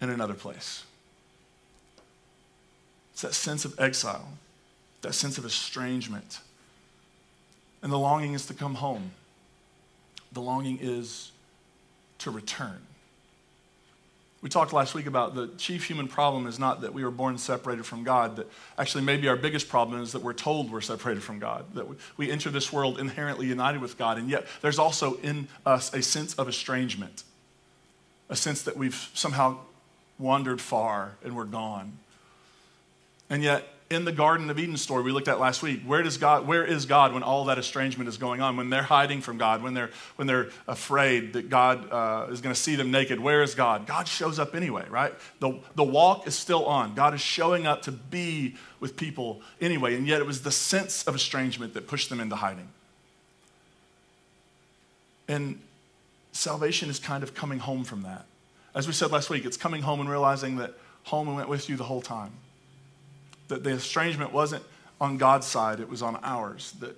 in 0.03 0.09
another 0.09 0.33
place. 0.33 0.83
It's 3.13 3.21
that 3.21 3.33
sense 3.33 3.63
of 3.65 3.79
exile, 3.79 4.27
that 5.01 5.13
sense 5.13 5.37
of 5.37 5.45
estrangement. 5.45 6.39
And 7.81 7.91
the 7.91 7.99
longing 7.99 8.33
is 8.33 8.45
to 8.47 8.53
come 8.53 8.75
home. 8.75 9.11
The 10.31 10.41
longing 10.41 10.79
is 10.81 11.31
to 12.19 12.31
return. 12.31 12.79
We 14.41 14.49
talked 14.49 14.73
last 14.73 14.93
week 14.93 15.05
about 15.05 15.35
the 15.35 15.47
chief 15.57 15.85
human 15.85 16.09
problem 16.09 16.47
is 16.47 16.59
not 16.59 16.81
that 16.81 16.93
we 16.93 17.05
were 17.05 17.11
born 17.11 17.37
separated 17.37 17.85
from 17.85 18.03
God, 18.03 18.35
that 18.35 18.51
actually 18.77 19.05
maybe 19.05 19.29
our 19.29 19.37
biggest 19.37 19.69
problem 19.69 20.01
is 20.01 20.11
that 20.11 20.21
we're 20.21 20.33
told 20.33 20.69
we're 20.69 20.81
separated 20.81 21.23
from 21.23 21.39
God, 21.39 21.73
that 21.75 21.85
we 22.17 22.29
enter 22.29 22.49
this 22.49 22.73
world 22.73 22.99
inherently 22.99 23.47
united 23.47 23.79
with 23.79 23.97
God, 23.97 24.17
and 24.17 24.29
yet 24.29 24.45
there's 24.61 24.79
also 24.79 25.15
in 25.19 25.47
us 25.65 25.93
a 25.93 26.01
sense 26.01 26.33
of 26.35 26.49
estrangement, 26.49 27.23
a 28.27 28.35
sense 28.35 28.63
that 28.63 28.75
we've 28.75 29.09
somehow 29.13 29.59
wandered 30.19 30.61
far 30.61 31.13
and 31.23 31.35
we're 31.35 31.45
gone. 31.45 31.97
And 33.29 33.41
yet, 33.41 33.67
in 33.89 34.05
the 34.05 34.11
Garden 34.11 34.49
of 34.49 34.59
Eden 34.59 34.77
story 34.77 35.03
we 35.03 35.11
looked 35.11 35.27
at 35.27 35.39
last 35.39 35.61
week, 35.61 35.81
where 35.83 36.01
does 36.03 36.17
God, 36.17 36.47
where 36.47 36.65
is 36.65 36.85
God 36.85 37.13
when 37.13 37.23
all 37.23 37.45
that 37.45 37.57
estrangement 37.57 38.07
is 38.07 38.17
going 38.17 38.41
on? 38.41 38.57
When 38.57 38.69
they're 38.69 38.83
hiding 38.83 39.21
from 39.21 39.37
God, 39.37 39.61
when 39.61 39.73
they're, 39.73 39.91
when 40.15 40.27
they're 40.27 40.49
afraid 40.67 41.33
that 41.33 41.49
God 41.49 41.91
uh, 41.91 42.27
is 42.31 42.41
going 42.41 42.53
to 42.53 42.59
see 42.59 42.75
them 42.75 42.91
naked, 42.91 43.19
where 43.19 43.43
is 43.43 43.55
God? 43.55 43.85
God 43.85 44.07
shows 44.07 44.39
up 44.39 44.55
anyway, 44.55 44.85
right? 44.89 45.13
The, 45.39 45.59
the 45.75 45.83
walk 45.83 46.27
is 46.27 46.35
still 46.35 46.65
on. 46.65 46.95
God 46.95 47.13
is 47.13 47.21
showing 47.21 47.67
up 47.67 47.83
to 47.83 47.91
be 47.91 48.55
with 48.79 48.97
people 48.97 49.41
anyway, 49.61 49.95
and 49.95 50.07
yet 50.07 50.19
it 50.19 50.25
was 50.25 50.41
the 50.41 50.51
sense 50.51 51.03
of 51.07 51.15
estrangement 51.15 51.73
that 51.75 51.87
pushed 51.87 52.09
them 52.09 52.19
into 52.19 52.35
hiding. 52.35 52.69
And 55.27 55.59
salvation 56.31 56.89
is 56.89 56.99
kind 56.99 57.23
of 57.23 57.33
coming 57.33 57.59
home 57.59 57.83
from 57.83 58.03
that. 58.03 58.25
As 58.75 58.87
we 58.87 58.93
said 58.93 59.11
last 59.11 59.29
week, 59.29 59.45
it's 59.45 59.57
coming 59.57 59.81
home 59.81 59.99
and 59.99 60.09
realizing 60.09 60.57
that 60.57 60.73
home 61.03 61.33
went 61.35 61.49
with 61.49 61.69
you 61.69 61.75
the 61.75 61.83
whole 61.83 62.01
time. 62.01 62.31
That 63.47 63.63
the 63.63 63.71
estrangement 63.71 64.33
wasn't 64.33 64.63
on 64.99 65.17
God's 65.17 65.45
side, 65.45 65.79
it 65.79 65.89
was 65.89 66.01
on 66.01 66.17
ours. 66.23 66.73
That 66.79 66.95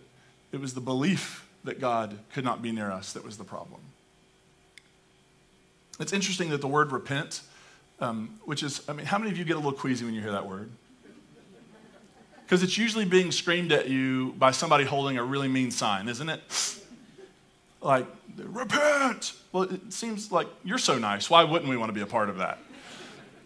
it 0.51 0.61
was 0.61 0.73
the 0.73 0.81
belief 0.81 1.47
that 1.63 1.81
God 1.81 2.17
could 2.33 2.45
not 2.45 2.61
be 2.61 2.71
near 2.71 2.91
us 2.91 3.13
that 3.13 3.25
was 3.25 3.37
the 3.37 3.43
problem. 3.43 3.81
It's 5.99 6.13
interesting 6.13 6.49
that 6.49 6.61
the 6.61 6.67
word 6.67 6.91
repent, 6.91 7.41
um, 7.99 8.39
which 8.45 8.63
is, 8.63 8.81
I 8.87 8.93
mean, 8.93 9.05
how 9.05 9.17
many 9.17 9.31
of 9.31 9.37
you 9.37 9.45
get 9.45 9.53
a 9.53 9.59
little 9.59 9.71
queasy 9.71 10.05
when 10.05 10.13
you 10.13 10.21
hear 10.21 10.31
that 10.31 10.47
word? 10.47 10.69
Because 12.45 12.61
it's 12.61 12.77
usually 12.77 13.05
being 13.05 13.31
screamed 13.31 13.71
at 13.71 13.89
you 13.89 14.33
by 14.37 14.51
somebody 14.51 14.83
holding 14.83 15.17
a 15.17 15.23
really 15.23 15.47
mean 15.47 15.71
sign, 15.71 16.07
isn't 16.07 16.29
it? 16.29 16.41
Like, 17.85 18.07
repent. 18.37 19.33
Well, 19.51 19.63
it 19.63 19.93
seems 19.93 20.31
like 20.31 20.47
you're 20.63 20.79
so 20.79 20.97
nice. 20.97 21.29
Why 21.29 21.43
wouldn't 21.43 21.69
we 21.69 21.77
want 21.77 21.89
to 21.89 21.93
be 21.93 22.01
a 22.01 22.07
part 22.07 22.29
of 22.29 22.37
that? 22.37 22.57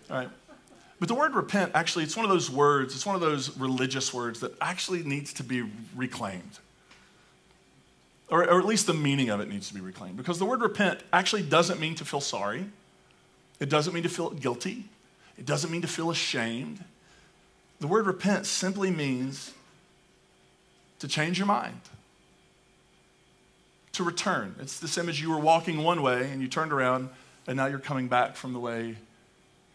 Right? 0.09 0.29
But 0.97 1.09
the 1.09 1.13
word 1.13 1.35
repent, 1.35 1.73
actually, 1.75 2.05
it's 2.05 2.15
one 2.15 2.25
of 2.25 2.31
those 2.31 2.49
words, 2.49 2.95
it's 2.95 3.05
one 3.05 3.15
of 3.15 3.21
those 3.21 3.57
religious 3.57 4.13
words 4.13 4.39
that 4.39 4.53
actually 4.61 5.03
needs 5.03 5.33
to 5.33 5.43
be 5.43 5.69
reclaimed. 5.95 6.59
Or, 8.29 8.43
or 8.43 8.59
at 8.59 8.65
least 8.65 8.87
the 8.87 8.93
meaning 8.93 9.29
of 9.29 9.41
it 9.41 9.49
needs 9.49 9.67
to 9.69 9.73
be 9.73 9.81
reclaimed. 9.81 10.15
Because 10.15 10.39
the 10.39 10.45
word 10.45 10.61
repent 10.61 11.01
actually 11.11 11.43
doesn't 11.43 11.79
mean 11.79 11.95
to 11.95 12.05
feel 12.05 12.21
sorry, 12.21 12.65
it 13.59 13.69
doesn't 13.69 13.93
mean 13.93 14.03
to 14.03 14.09
feel 14.09 14.29
guilty, 14.29 14.85
it 15.37 15.45
doesn't 15.45 15.69
mean 15.69 15.81
to 15.81 15.87
feel 15.87 16.11
ashamed. 16.11 16.83
The 17.81 17.87
word 17.87 18.07
repent 18.07 18.45
simply 18.45 18.89
means 18.89 19.53
to 20.99 21.07
change 21.07 21.37
your 21.37 21.47
mind 21.47 21.79
to 23.99 24.03
return. 24.05 24.55
It's 24.61 24.79
this 24.79 24.97
image 24.97 25.21
you 25.21 25.29
were 25.29 25.37
walking 25.37 25.83
one 25.83 26.01
way 26.01 26.31
and 26.31 26.41
you 26.41 26.47
turned 26.47 26.71
around 26.71 27.09
and 27.47 27.57
now 27.57 27.65
you're 27.65 27.79
coming 27.79 28.07
back 28.07 28.37
from 28.37 28.53
the 28.53 28.59
way 28.59 28.95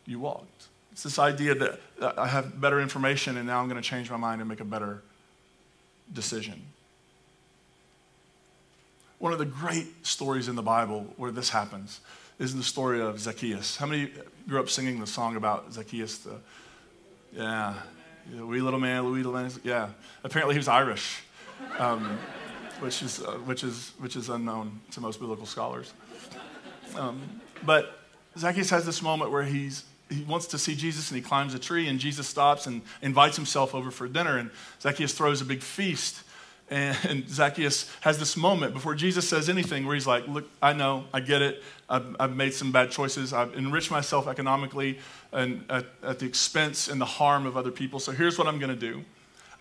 you 0.06 0.18
walked. 0.18 0.68
It's 0.92 1.02
this 1.02 1.18
idea 1.18 1.54
that 1.54 1.78
I 2.18 2.26
have 2.26 2.58
better 2.58 2.80
information 2.80 3.36
and 3.36 3.46
now 3.46 3.60
I'm 3.60 3.68
going 3.68 3.80
to 3.80 3.86
change 3.86 4.10
my 4.10 4.16
mind 4.16 4.40
and 4.40 4.48
make 4.48 4.60
a 4.60 4.64
better 4.64 5.02
decision. 6.10 6.62
One 9.18 9.34
of 9.34 9.38
the 9.38 9.44
great 9.44 10.06
stories 10.06 10.48
in 10.48 10.56
the 10.56 10.62
Bible 10.62 11.06
where 11.18 11.30
this 11.30 11.50
happens 11.50 12.00
is 12.38 12.52
in 12.52 12.58
the 12.58 12.64
story 12.64 13.02
of 13.02 13.20
Zacchaeus. 13.20 13.76
How 13.76 13.84
many 13.84 14.10
grew 14.48 14.58
up 14.58 14.70
singing 14.70 15.00
the 15.00 15.06
song 15.06 15.36
about 15.36 15.70
Zacchaeus? 15.70 16.16
The, 16.16 16.36
yeah, 17.34 17.74
wee 18.40 18.62
little 18.62 18.80
man, 18.80 19.04
wee 19.04 19.22
little 19.22 19.34
man. 19.34 19.50
Yeah, 19.62 19.90
apparently 20.22 20.54
he 20.54 20.58
was 20.58 20.68
Irish, 20.68 21.22
um, 21.78 22.18
which 22.84 23.02
is 23.02 23.22
uh, 23.22 23.32
which 23.46 23.64
is 23.64 23.92
which 23.98 24.14
is 24.14 24.28
unknown 24.28 24.80
to 24.90 25.00
most 25.00 25.18
biblical 25.18 25.46
scholars. 25.46 25.92
Um, 26.96 27.40
but 27.64 27.98
Zacchaeus 28.36 28.68
has 28.70 28.84
this 28.84 29.00
moment 29.00 29.30
where 29.30 29.42
he's 29.42 29.84
he 30.10 30.22
wants 30.24 30.46
to 30.48 30.58
see 30.58 30.74
Jesus 30.74 31.10
and 31.10 31.16
he 31.16 31.22
climbs 31.22 31.54
a 31.54 31.58
tree 31.58 31.88
and 31.88 31.98
Jesus 31.98 32.28
stops 32.28 32.66
and 32.66 32.82
invites 33.00 33.36
himself 33.36 33.74
over 33.74 33.90
for 33.90 34.06
dinner 34.06 34.36
and 34.36 34.50
Zacchaeus 34.82 35.14
throws 35.14 35.40
a 35.40 35.46
big 35.46 35.62
feast 35.62 36.22
and 36.68 37.28
Zacchaeus 37.28 37.90
has 38.02 38.18
this 38.18 38.36
moment 38.36 38.74
before 38.74 38.94
Jesus 38.94 39.26
says 39.26 39.48
anything 39.48 39.86
where 39.86 39.94
he's 39.94 40.06
like, 40.06 40.28
Look, 40.28 40.46
I 40.60 40.74
know, 40.74 41.04
I 41.12 41.20
get 41.20 41.40
it. 41.40 41.62
I've, 41.88 42.14
I've 42.20 42.36
made 42.36 42.52
some 42.52 42.70
bad 42.70 42.90
choices. 42.90 43.32
I've 43.32 43.54
enriched 43.54 43.90
myself 43.90 44.28
economically 44.28 44.98
and 45.32 45.64
at, 45.70 45.86
at 46.02 46.18
the 46.18 46.26
expense 46.26 46.88
and 46.88 47.00
the 47.00 47.06
harm 47.06 47.46
of 47.46 47.56
other 47.56 47.70
people. 47.70 47.98
So 47.98 48.12
here's 48.12 48.38
what 48.38 48.46
I'm 48.46 48.58
going 48.58 48.78
to 48.78 48.92
do 48.92 49.04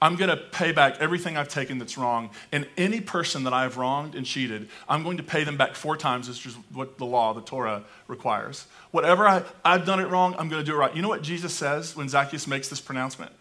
I'm 0.04 0.16
going 0.18 0.30
to 0.30 0.38
pay 0.38 0.72
back 0.72 0.98
everything 1.00 1.38
I've 1.38 1.48
taken 1.48 1.78
that's 1.78 1.98
wrong. 1.98 2.30
And 2.52 2.68
any 2.78 3.00
person 3.00 3.46
that 3.46 3.54
I've 3.54 3.78
wronged 3.78 4.16
and 4.16 4.26
cheated, 4.26 4.68
I'm 4.90 5.04
going 5.04 5.18
to 5.18 5.24
pay 5.24 5.44
them 5.44 5.56
back 5.56 5.76
four 5.76 5.96
times, 5.96 6.28
which 6.28 6.46
is 6.46 6.56
what 6.74 6.98
the 6.98 7.06
law, 7.06 7.34
the 7.34 7.42
Torah, 7.42 7.84
requires. 8.08 8.68
Whatever 8.92 9.28
I, 9.28 9.44
I've 9.64 9.86
done 9.86 10.00
it 10.00 10.10
wrong, 10.10 10.36
I'm 10.38 10.50
going 10.50 10.64
to 10.64 10.70
do 10.70 10.76
it 10.76 10.78
right. 10.78 10.96
You 10.96 11.02
know 11.02 11.10
what 11.10 11.22
Jesus 11.22 11.54
says 11.54 11.96
when 11.96 12.10
Zacchaeus 12.10 12.48
makes 12.48 12.68
this 12.68 12.82
pronouncement? 12.82 13.32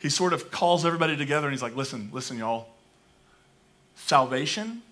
he 0.00 0.08
sort 0.08 0.32
of 0.32 0.50
calls 0.50 0.84
everybody 0.84 1.16
together 1.16 1.46
and 1.46 1.52
he's 1.52 1.62
like, 1.62 1.76
listen, 1.76 2.08
listen, 2.12 2.38
y'all. 2.38 2.68
Salvation 3.96 4.82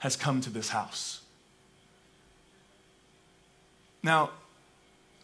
has 0.00 0.14
come 0.14 0.42
to 0.42 0.50
this 0.50 0.68
house. 0.68 1.22
Now, 4.02 4.30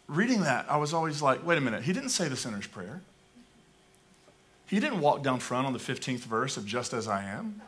reading 0.07 0.41
that, 0.41 0.65
I 0.67 0.77
was 0.77 0.93
always 0.93 1.21
like, 1.21 1.45
wait 1.45 1.59
a 1.59 1.61
minute, 1.61 1.83
he 1.83 1.93
didn't 1.93 2.09
say 2.09 2.27
the 2.27 2.35
sinner's 2.35 2.65
prayer. 2.65 3.01
He 4.67 4.79
didn't 4.79 4.99
walk 4.99 5.23
down 5.23 5.39
front 5.39 5.67
on 5.67 5.73
the 5.73 5.79
15th 5.79 6.19
verse 6.19 6.57
of 6.57 6.65
just 6.65 6.93
as 6.93 7.07
I 7.07 7.23
am. 7.23 7.61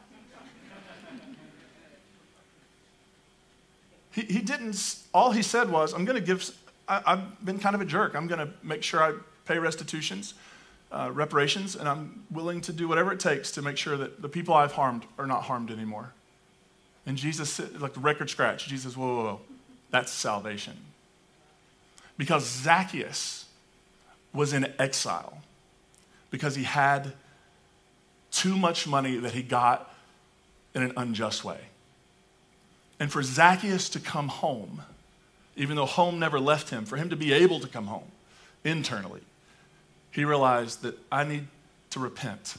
He, 4.12 4.22
he 4.22 4.40
didn't, 4.40 4.96
all 5.14 5.32
he 5.32 5.44
said 5.44 5.70
was, 5.70 5.94
I'm 5.94 6.04
going 6.04 6.20
to 6.20 6.26
give, 6.26 6.50
I, 6.88 7.02
I've 7.06 7.46
been 7.46 7.60
kind 7.60 7.76
of 7.76 7.82
a 7.82 7.86
jerk. 7.86 8.16
I'm 8.16 8.28
going 8.28 8.40
to 8.40 8.52
make 8.64 8.82
sure 8.82 9.02
I 9.02 9.14
pay 9.46 9.60
restitutions 9.60 10.34
uh, 10.92 11.10
reparations, 11.14 11.76
and 11.76 11.88
I'm 11.88 12.24
willing 12.32 12.62
to 12.62 12.74
do 12.74 12.88
whatever 12.88 13.12
it 13.12 13.20
takes 13.20 13.52
to 13.52 13.62
make 13.62 13.78
sure 13.78 13.98
that 13.98 14.22
the 14.22 14.30
people 14.30 14.54
I've 14.54 14.74
harmed 14.74 15.06
are 15.18 15.28
not 15.28 15.44
harmed 15.44 15.72
anymore. 15.72 16.14
And 17.06 17.18
Jesus, 17.18 17.60
like 17.80 17.94
the 17.94 18.00
record 18.00 18.30
scratch, 18.30 18.68
Jesus, 18.68 18.96
whoa, 18.96 19.16
whoa, 19.16 19.24
whoa, 19.24 19.42
that's 19.92 20.12
salvation. 20.12 20.78
Because 22.18 22.46
Zacchaeus 22.46 23.46
was 24.34 24.54
in 24.54 24.74
exile 24.80 25.42
because 26.30 26.56
he 26.56 26.64
had 26.64 27.14
too 28.32 28.58
much 28.58 28.88
money 28.88 29.18
that 29.18 29.34
he 29.34 29.42
got 29.42 29.94
in 30.76 30.84
an 30.84 30.94
unjust 30.98 31.44
way. 31.44 31.60
And 33.00 33.12
for 33.12 33.22
Zacchaeus 33.24 33.90
to 33.90 34.00
come 34.00 34.28
home, 34.28 34.82
even 35.56 35.76
though 35.76 35.86
home 35.86 36.20
never 36.20 36.40
left 36.40 36.70
him, 36.70 36.86
for 36.86 36.98
him 36.98 37.10
to 37.10 37.16
be 37.16 37.34
able 37.34 37.60
to 37.60 37.68
come 37.68 37.88
home 37.88 38.12
internally, 38.64 39.22
he 40.12 40.26
realized 40.26 40.82
that 40.82 40.98
I 41.12 41.24
need 41.24 41.48
to 41.92 42.00
repent. 42.00 42.56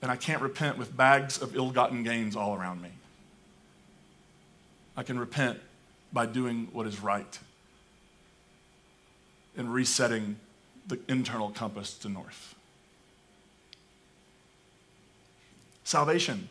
And 0.00 0.10
I 0.10 0.16
can't 0.16 0.42
repent 0.42 0.78
with 0.78 0.96
bags 0.96 1.42
of 1.42 1.56
ill 1.56 1.70
gotten 1.70 2.02
gains 2.02 2.36
all 2.36 2.54
around 2.54 2.82
me. 2.82 2.90
I 4.96 5.02
can 5.02 5.18
repent 5.18 5.58
by 6.12 6.26
doing 6.26 6.68
what 6.72 6.86
is 6.86 7.00
right 7.00 7.38
and 9.56 9.72
resetting 9.72 10.36
the 10.88 10.98
internal 11.08 11.50
compass 11.50 11.94
to 11.98 12.08
north. 12.08 12.54
Salvation 15.84 16.48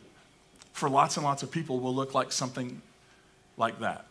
for 0.73 0.89
lots 0.89 1.17
and 1.17 1.25
lots 1.25 1.43
of 1.43 1.51
people 1.51 1.79
will 1.79 1.93
look 1.93 2.13
like 2.13 2.31
something 2.31 2.81
like 3.57 3.79
that, 3.79 4.05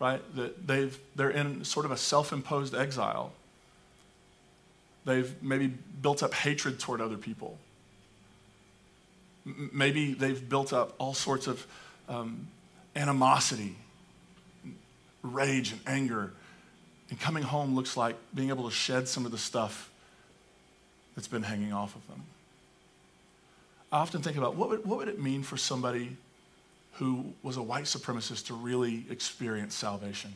right? 0.00 0.22
That 0.36 0.66
they've, 0.66 0.98
they're 1.14 1.30
in 1.30 1.64
sort 1.64 1.84
of 1.84 1.92
a 1.92 1.96
self 1.96 2.32
imposed 2.32 2.74
exile 2.74 3.32
They've 5.06 5.40
maybe 5.40 5.68
built 6.02 6.22
up 6.22 6.34
hatred 6.34 6.80
toward 6.80 7.00
other 7.00 7.16
people. 7.16 7.56
M- 9.46 9.70
maybe 9.72 10.12
they've 10.12 10.46
built 10.46 10.72
up 10.72 10.94
all 10.98 11.14
sorts 11.14 11.46
of 11.46 11.64
um, 12.08 12.48
animosity, 12.96 13.76
rage, 15.22 15.70
and 15.70 15.80
anger. 15.86 16.32
And 17.10 17.20
coming 17.20 17.42
home 17.42 17.74
looks 17.74 17.96
like 17.96 18.16
being 18.34 18.48
able 18.48 18.64
to 18.64 18.74
shed 18.74 19.08
some 19.08 19.24
of 19.24 19.32
the 19.32 19.38
stuff 19.38 19.90
that's 21.14 21.28
been 21.28 21.42
hanging 21.42 21.72
off 21.72 21.94
of 21.94 22.06
them. 22.08 22.22
I 23.92 23.98
often 23.98 24.22
think 24.22 24.36
about 24.36 24.56
what 24.56 24.68
would, 24.70 24.84
what 24.84 24.98
would 24.98 25.08
it 25.08 25.20
mean 25.20 25.42
for 25.42 25.56
somebody 25.56 26.16
who 26.94 27.32
was 27.42 27.56
a 27.56 27.62
white 27.62 27.84
supremacist 27.84 28.46
to 28.46 28.54
really 28.54 29.04
experience 29.08 29.74
salvation? 29.74 30.32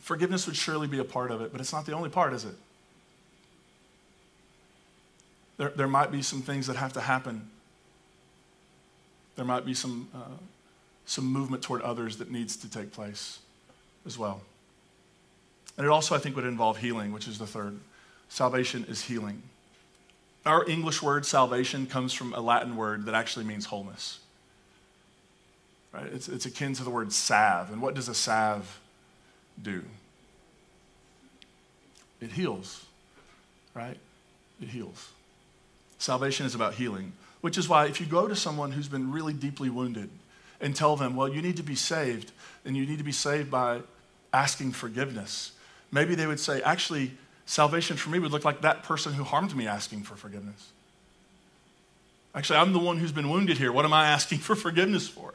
Forgiveness 0.00 0.46
would 0.46 0.56
surely 0.56 0.86
be 0.86 0.98
a 0.98 1.04
part 1.04 1.30
of 1.30 1.40
it, 1.40 1.50
but 1.50 1.60
it's 1.60 1.72
not 1.72 1.86
the 1.86 1.92
only 1.92 2.10
part, 2.10 2.32
is 2.32 2.44
it? 2.44 2.54
There, 5.56 5.70
there 5.70 5.88
might 5.88 6.12
be 6.12 6.22
some 6.22 6.42
things 6.42 6.66
that 6.66 6.76
have 6.76 6.92
to 6.92 7.00
happen. 7.00 7.48
There 9.34 9.44
might 9.44 9.64
be 9.64 9.74
some, 9.74 10.08
uh, 10.14 10.36
some 11.06 11.24
movement 11.24 11.62
toward 11.62 11.80
others 11.82 12.18
that 12.18 12.30
needs 12.30 12.56
to 12.58 12.70
take 12.70 12.92
place 12.92 13.40
as 14.06 14.18
well. 14.18 14.40
And 15.76 15.84
it 15.84 15.90
also, 15.90 16.14
I 16.14 16.18
think, 16.18 16.36
would 16.36 16.44
involve 16.44 16.78
healing, 16.78 17.12
which 17.12 17.28
is 17.28 17.38
the 17.38 17.46
third. 17.46 17.78
Salvation 18.28 18.86
is 18.88 19.02
healing. 19.02 19.42
Our 20.46 20.68
English 20.68 21.02
word 21.02 21.26
salvation 21.26 21.86
comes 21.86 22.12
from 22.12 22.32
a 22.32 22.40
Latin 22.40 22.76
word 22.76 23.06
that 23.06 23.14
actually 23.14 23.44
means 23.44 23.66
wholeness. 23.66 24.20
Right? 25.92 26.06
It's, 26.06 26.28
it's 26.28 26.46
akin 26.46 26.72
to 26.74 26.84
the 26.84 26.90
word 26.90 27.12
salve. 27.12 27.72
And 27.72 27.82
what 27.82 27.94
does 27.94 28.08
a 28.08 28.14
salve 28.14 28.80
do? 29.60 29.82
It 32.20 32.32
heals, 32.32 32.86
right? 33.74 33.96
It 34.62 34.68
heals. 34.68 35.10
Salvation 35.98 36.46
is 36.46 36.54
about 36.54 36.74
healing, 36.74 37.12
which 37.40 37.58
is 37.58 37.68
why 37.68 37.86
if 37.86 38.00
you 38.00 38.06
go 38.06 38.28
to 38.28 38.36
someone 38.36 38.72
who's 38.72 38.88
been 38.88 39.12
really 39.12 39.32
deeply 39.32 39.68
wounded 39.68 40.08
and 40.60 40.74
tell 40.74 40.96
them, 40.96 41.16
well, 41.16 41.28
you 41.28 41.42
need 41.42 41.56
to 41.58 41.62
be 41.62 41.74
saved, 41.74 42.32
and 42.64 42.76
you 42.76 42.86
need 42.86 42.98
to 42.98 43.04
be 43.04 43.12
saved 43.12 43.50
by 43.50 43.80
asking 44.36 44.70
forgiveness, 44.72 45.52
maybe 45.90 46.14
they 46.14 46.26
would 46.26 46.38
say, 46.38 46.60
actually, 46.60 47.12
salvation 47.46 47.96
for 47.96 48.10
me 48.10 48.18
would 48.18 48.32
look 48.32 48.44
like 48.44 48.60
that 48.60 48.82
person 48.82 49.14
who 49.14 49.24
harmed 49.24 49.56
me 49.56 49.66
asking 49.66 50.02
for 50.02 50.14
forgiveness. 50.14 50.72
Actually, 52.34 52.58
I'm 52.58 52.74
the 52.74 52.78
one 52.78 52.98
who's 52.98 53.12
been 53.12 53.30
wounded 53.30 53.56
here. 53.56 53.72
What 53.72 53.86
am 53.86 53.94
I 53.94 54.08
asking 54.08 54.38
for 54.48 54.54
forgiveness 54.54 55.08
for? 55.08 55.32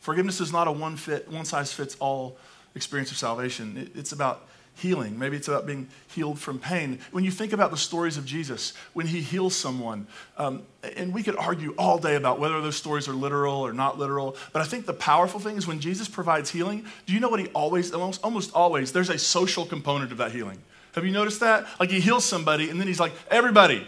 Forgiveness 0.00 0.40
is 0.40 0.52
not 0.52 0.66
a 0.66 0.72
one, 0.72 0.96
fit, 0.96 1.30
one 1.30 1.44
size 1.44 1.72
fits 1.72 1.96
all 2.00 2.36
experience 2.74 3.12
of 3.12 3.16
salvation. 3.16 3.90
it's 3.94 4.10
about 4.12 4.48
healing. 4.78 5.18
Maybe 5.18 5.36
it's 5.36 5.48
about 5.48 5.66
being 5.66 5.88
healed 6.08 6.38
from 6.38 6.58
pain. 6.58 7.00
When 7.10 7.24
you 7.24 7.30
think 7.30 7.52
about 7.52 7.70
the 7.70 7.76
stories 7.76 8.16
of 8.16 8.24
Jesus, 8.24 8.74
when 8.92 9.06
he 9.06 9.20
heals 9.20 9.54
someone, 9.54 10.06
um, 10.36 10.62
and 10.96 11.12
we 11.12 11.22
could 11.22 11.36
argue 11.36 11.74
all 11.76 11.98
day 11.98 12.14
about 12.14 12.38
whether 12.38 12.60
those 12.60 12.76
stories 12.76 13.08
are 13.08 13.12
literal 13.12 13.56
or 13.56 13.72
not 13.72 13.98
literal, 13.98 14.36
but 14.52 14.62
I 14.62 14.64
think 14.64 14.86
the 14.86 14.92
powerful 14.92 15.40
thing 15.40 15.56
is 15.56 15.66
when 15.66 15.80
Jesus 15.80 16.08
provides 16.08 16.50
healing, 16.50 16.86
do 17.06 17.12
you 17.12 17.20
know 17.20 17.28
what 17.28 17.40
he 17.40 17.46
always, 17.48 17.92
almost, 17.92 18.22
almost 18.22 18.52
always, 18.54 18.92
there's 18.92 19.10
a 19.10 19.18
social 19.18 19.66
component 19.66 20.12
of 20.12 20.18
that 20.18 20.32
healing. 20.32 20.58
Have 20.92 21.04
you 21.04 21.12
noticed 21.12 21.40
that? 21.40 21.66
Like 21.80 21.90
he 21.90 22.00
heals 22.00 22.24
somebody, 22.24 22.70
and 22.70 22.80
then 22.80 22.86
he's 22.86 23.00
like, 23.00 23.12
everybody, 23.30 23.86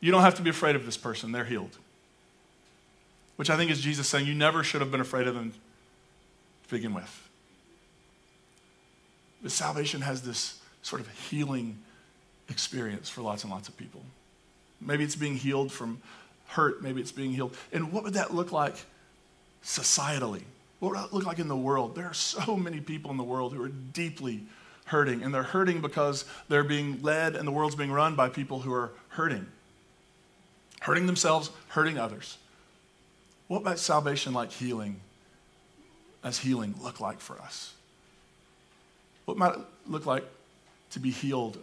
you 0.00 0.10
don't 0.10 0.22
have 0.22 0.34
to 0.36 0.42
be 0.42 0.50
afraid 0.50 0.76
of 0.76 0.86
this 0.86 0.96
person, 0.96 1.32
they're 1.32 1.44
healed. 1.44 1.76
Which 3.36 3.50
I 3.50 3.56
think 3.56 3.70
is 3.70 3.80
Jesus 3.80 4.08
saying, 4.08 4.26
you 4.26 4.34
never 4.34 4.62
should 4.62 4.80
have 4.80 4.90
been 4.90 5.00
afraid 5.00 5.26
of 5.26 5.34
them 5.34 5.52
to 6.68 6.74
begin 6.74 6.94
with. 6.94 7.23
But 9.44 9.52
salvation 9.52 10.00
has 10.00 10.22
this 10.22 10.58
sort 10.80 11.02
of 11.02 11.08
healing 11.28 11.78
experience 12.48 13.10
for 13.10 13.20
lots 13.20 13.44
and 13.44 13.52
lots 13.52 13.68
of 13.68 13.76
people. 13.76 14.00
Maybe 14.80 15.04
it's 15.04 15.16
being 15.16 15.36
healed 15.36 15.70
from 15.70 16.00
hurt, 16.46 16.82
maybe 16.82 17.02
it's 17.02 17.12
being 17.12 17.30
healed. 17.30 17.54
And 17.70 17.92
what 17.92 18.04
would 18.04 18.14
that 18.14 18.32
look 18.32 18.52
like 18.52 18.74
societally? 19.62 20.44
What 20.80 20.92
would 20.92 20.98
that 20.98 21.12
look 21.12 21.26
like 21.26 21.38
in 21.38 21.48
the 21.48 21.56
world? 21.56 21.94
There 21.94 22.06
are 22.06 22.14
so 22.14 22.56
many 22.56 22.80
people 22.80 23.10
in 23.10 23.18
the 23.18 23.22
world 23.22 23.52
who 23.52 23.62
are 23.62 23.68
deeply 23.68 24.44
hurting, 24.86 25.22
and 25.22 25.34
they're 25.34 25.42
hurting 25.42 25.82
because 25.82 26.24
they're 26.48 26.64
being 26.64 27.02
led 27.02 27.36
and 27.36 27.46
the 27.46 27.52
world's 27.52 27.76
being 27.76 27.92
run 27.92 28.14
by 28.16 28.30
people 28.30 28.60
who 28.60 28.72
are 28.72 28.92
hurting. 29.08 29.46
hurting 30.80 31.04
themselves, 31.04 31.50
hurting 31.68 31.98
others. 31.98 32.38
What 33.48 33.60
about 33.60 33.78
salvation 33.78 34.32
like 34.32 34.52
healing? 34.52 35.00
As 36.22 36.38
healing 36.38 36.74
look 36.82 36.98
like 36.98 37.20
for 37.20 37.38
us? 37.38 37.74
What 39.24 39.36
might 39.36 39.54
it 39.54 39.60
look 39.86 40.06
like 40.06 40.24
to 40.90 41.00
be 41.00 41.10
healed 41.10 41.58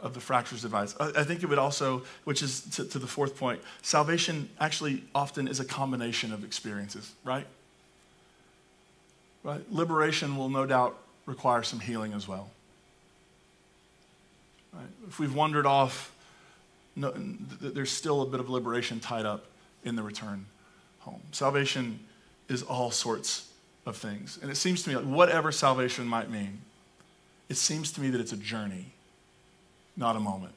of 0.00 0.14
the 0.14 0.20
fractures 0.20 0.62
divides? 0.62 0.96
I 0.98 1.24
think 1.24 1.42
it 1.42 1.46
would 1.46 1.58
also, 1.58 2.02
which 2.24 2.42
is 2.42 2.62
to, 2.72 2.84
to 2.84 2.98
the 2.98 3.06
fourth 3.06 3.36
point, 3.36 3.60
salvation 3.82 4.48
actually 4.58 5.04
often 5.14 5.46
is 5.48 5.60
a 5.60 5.64
combination 5.64 6.32
of 6.32 6.44
experiences, 6.44 7.12
right? 7.24 7.46
Right? 9.44 9.60
Liberation 9.72 10.36
will 10.36 10.48
no 10.48 10.66
doubt 10.66 10.98
require 11.26 11.62
some 11.62 11.80
healing 11.80 12.12
as 12.12 12.26
well. 12.26 12.50
Right? 14.72 14.86
If 15.08 15.18
we've 15.18 15.34
wandered 15.34 15.66
off, 15.66 16.14
no, 16.96 17.12
there's 17.12 17.90
still 17.90 18.22
a 18.22 18.26
bit 18.26 18.40
of 18.40 18.50
liberation 18.50 19.00
tied 19.00 19.26
up 19.26 19.46
in 19.84 19.96
the 19.96 20.02
return 20.02 20.46
home. 21.00 21.20
Salvation 21.32 22.00
is 22.48 22.62
all 22.62 22.90
sorts 22.90 23.48
of 23.86 23.96
things. 23.96 24.38
And 24.42 24.50
it 24.50 24.56
seems 24.56 24.82
to 24.82 24.90
me 24.90 24.96
like 24.96 25.04
whatever 25.04 25.52
salvation 25.52 26.06
might 26.06 26.30
mean, 26.30 26.60
it 27.52 27.56
seems 27.58 27.92
to 27.92 28.00
me 28.00 28.08
that 28.08 28.18
it's 28.18 28.32
a 28.32 28.36
journey, 28.38 28.86
not 29.94 30.16
a 30.16 30.20
moment. 30.20 30.54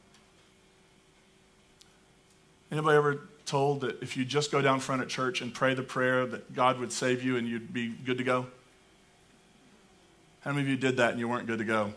Anybody 2.72 2.96
ever 2.96 3.28
told 3.46 3.82
that 3.82 4.02
if 4.02 4.16
you 4.16 4.24
just 4.24 4.50
go 4.50 4.62
down 4.62 4.80
front 4.80 5.02
at 5.02 5.10
church 5.10 5.42
and 5.42 5.54
pray 5.54 5.74
the 5.74 5.84
prayer 5.84 6.26
that 6.26 6.56
God 6.56 6.80
would 6.80 6.94
save 6.94 7.22
you 7.22 7.36
and 7.36 7.50
you'd 7.50 7.74
be 7.74 7.90
good 7.90 8.18
to 8.18 8.24
go? 8.24 8.48
How 10.40 10.52
many 10.52 10.62
of 10.62 10.70
you 10.70 10.78
did 10.78 10.96
that 10.96 11.12
and 11.12 11.20
you 11.20 11.28
weren't 11.28 11.48
good 11.48 11.60
to 11.60 11.66
go? 11.66 11.94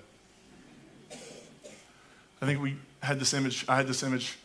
I 1.12 2.46
think 2.46 2.60
we 2.60 2.74
had 3.00 3.20
this 3.20 3.32
image, 3.34 3.64
I 3.68 3.76
had 3.76 3.86
this 3.86 4.02
image 4.02 4.36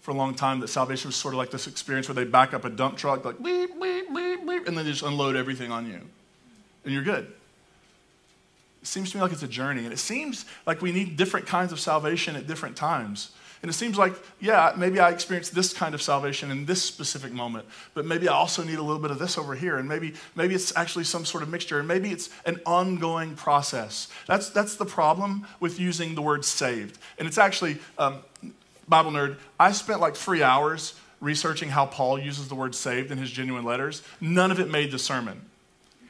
for 0.00 0.12
a 0.12 0.14
long 0.14 0.34
time 0.34 0.60
that 0.60 0.68
salvation 0.68 1.10
was 1.10 1.16
sort 1.16 1.34
of 1.34 1.38
like 1.38 1.50
this 1.50 1.66
experience 1.66 2.08
where 2.08 2.14
they 2.14 2.24
back 2.24 2.54
up 2.54 2.64
a 2.64 2.70
dump 2.70 2.96
truck, 2.96 3.26
like 3.26 3.42
beep, 3.42 3.78
beep, 3.78 4.14
beep, 4.14 4.46
beep, 4.46 4.66
and 4.66 4.74
then 4.74 4.86
they 4.86 4.90
just 4.90 5.02
unload 5.02 5.36
everything 5.36 5.70
on 5.70 5.86
you. 5.86 6.00
And 6.86 6.94
you're 6.94 7.04
good. 7.04 7.30
It 8.88 8.90
seems 8.90 9.10
to 9.10 9.18
me 9.18 9.22
like 9.22 9.32
it's 9.32 9.42
a 9.42 9.48
journey, 9.48 9.84
and 9.84 9.92
it 9.92 9.98
seems 9.98 10.46
like 10.64 10.80
we 10.80 10.92
need 10.92 11.18
different 11.18 11.46
kinds 11.46 11.72
of 11.72 11.78
salvation 11.78 12.36
at 12.36 12.46
different 12.46 12.74
times. 12.74 13.32
And 13.60 13.68
it 13.68 13.74
seems 13.74 13.98
like, 13.98 14.14
yeah, 14.40 14.72
maybe 14.78 14.98
I 14.98 15.10
experienced 15.10 15.54
this 15.54 15.74
kind 15.74 15.94
of 15.94 16.00
salvation 16.00 16.50
in 16.50 16.64
this 16.64 16.82
specific 16.82 17.30
moment, 17.30 17.66
but 17.92 18.06
maybe 18.06 18.28
I 18.28 18.32
also 18.32 18.64
need 18.64 18.78
a 18.78 18.82
little 18.82 19.02
bit 19.02 19.10
of 19.10 19.18
this 19.18 19.36
over 19.36 19.54
here. 19.54 19.76
And 19.76 19.86
maybe, 19.86 20.14
maybe 20.34 20.54
it's 20.54 20.74
actually 20.74 21.04
some 21.04 21.26
sort 21.26 21.42
of 21.42 21.50
mixture, 21.50 21.78
and 21.78 21.86
maybe 21.86 22.10
it's 22.10 22.30
an 22.46 22.62
ongoing 22.64 23.34
process. 23.34 24.08
That's, 24.26 24.48
that's 24.48 24.76
the 24.76 24.86
problem 24.86 25.46
with 25.60 25.78
using 25.78 26.14
the 26.14 26.22
word 26.22 26.42
saved. 26.42 26.96
And 27.18 27.28
it's 27.28 27.36
actually, 27.36 27.76
um, 27.98 28.20
Bible 28.88 29.10
nerd, 29.10 29.36
I 29.60 29.72
spent 29.72 30.00
like 30.00 30.16
three 30.16 30.42
hours 30.42 30.94
researching 31.20 31.68
how 31.68 31.84
Paul 31.84 32.18
uses 32.18 32.48
the 32.48 32.54
word 32.54 32.74
saved 32.74 33.10
in 33.10 33.18
his 33.18 33.30
genuine 33.30 33.66
letters. 33.66 34.02
None 34.18 34.50
of 34.50 34.58
it 34.58 34.70
made 34.70 34.92
the 34.92 34.98
sermon. 34.98 35.42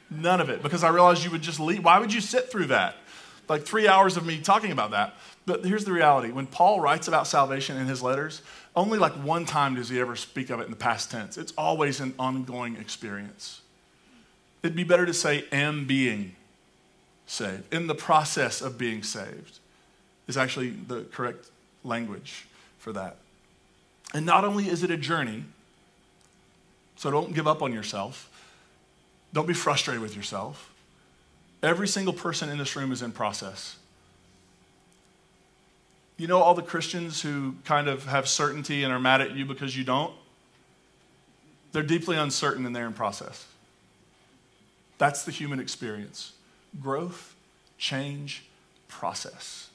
None 0.09 0.41
of 0.41 0.49
it, 0.49 0.63
because 0.63 0.83
I 0.83 0.89
realized 0.89 1.23
you 1.23 1.31
would 1.31 1.41
just 1.41 1.59
leave. 1.59 1.83
Why 1.83 1.99
would 1.99 2.13
you 2.13 2.21
sit 2.21 2.51
through 2.51 2.67
that? 2.67 2.95
Like 3.47 3.63
three 3.63 3.87
hours 3.87 4.17
of 4.17 4.25
me 4.25 4.39
talking 4.39 4.71
about 4.71 4.91
that. 4.91 5.15
But 5.45 5.65
here's 5.65 5.85
the 5.85 5.91
reality 5.91 6.31
when 6.31 6.47
Paul 6.47 6.79
writes 6.79 7.07
about 7.07 7.27
salvation 7.27 7.77
in 7.77 7.87
his 7.87 8.01
letters, 8.01 8.41
only 8.75 8.99
like 8.99 9.13
one 9.13 9.45
time 9.45 9.75
does 9.75 9.89
he 9.89 9.99
ever 9.99 10.15
speak 10.15 10.49
of 10.49 10.59
it 10.59 10.65
in 10.65 10.69
the 10.69 10.77
past 10.77 11.09
tense. 11.09 11.37
It's 11.37 11.53
always 11.57 11.99
an 11.99 12.13
ongoing 12.19 12.75
experience. 12.75 13.61
It'd 14.61 14.75
be 14.75 14.83
better 14.83 15.05
to 15.05 15.13
say, 15.13 15.45
am 15.51 15.85
being 15.85 16.35
saved. 17.25 17.73
In 17.73 17.87
the 17.87 17.95
process 17.95 18.61
of 18.61 18.77
being 18.77 19.03
saved 19.03 19.59
is 20.27 20.37
actually 20.37 20.69
the 20.69 21.03
correct 21.11 21.49
language 21.83 22.45
for 22.77 22.91
that. 22.93 23.17
And 24.13 24.25
not 24.25 24.43
only 24.43 24.67
is 24.67 24.83
it 24.83 24.91
a 24.91 24.97
journey, 24.97 25.45
so 26.95 27.09
don't 27.09 27.33
give 27.33 27.47
up 27.47 27.61
on 27.61 27.71
yourself, 27.71 28.28
don't 29.33 29.47
be 29.47 29.53
frustrated 29.53 30.01
with 30.01 30.15
yourself. 30.15 30.73
Every 31.61 31.87
single 31.87 32.13
person 32.13 32.49
in 32.49 32.57
this 32.57 32.75
room 32.75 32.91
is 32.91 33.01
in 33.01 33.11
process. 33.11 33.75
You 36.17 36.27
know, 36.27 36.41
all 36.41 36.53
the 36.53 36.61
Christians 36.61 37.21
who 37.21 37.55
kind 37.63 37.87
of 37.87 38.05
have 38.05 38.27
certainty 38.27 38.83
and 38.83 38.91
are 38.91 38.99
mad 38.99 39.21
at 39.21 39.35
you 39.35 39.45
because 39.45 39.77
you 39.77 39.83
don't? 39.83 40.13
They're 41.71 41.83
deeply 41.83 42.17
uncertain 42.17 42.65
and 42.65 42.75
they're 42.75 42.87
in 42.87 42.93
process. 42.93 43.45
That's 44.97 45.23
the 45.23 45.31
human 45.31 45.59
experience 45.59 46.33
growth, 46.79 47.35
change, 47.77 48.43
process. 48.87 49.69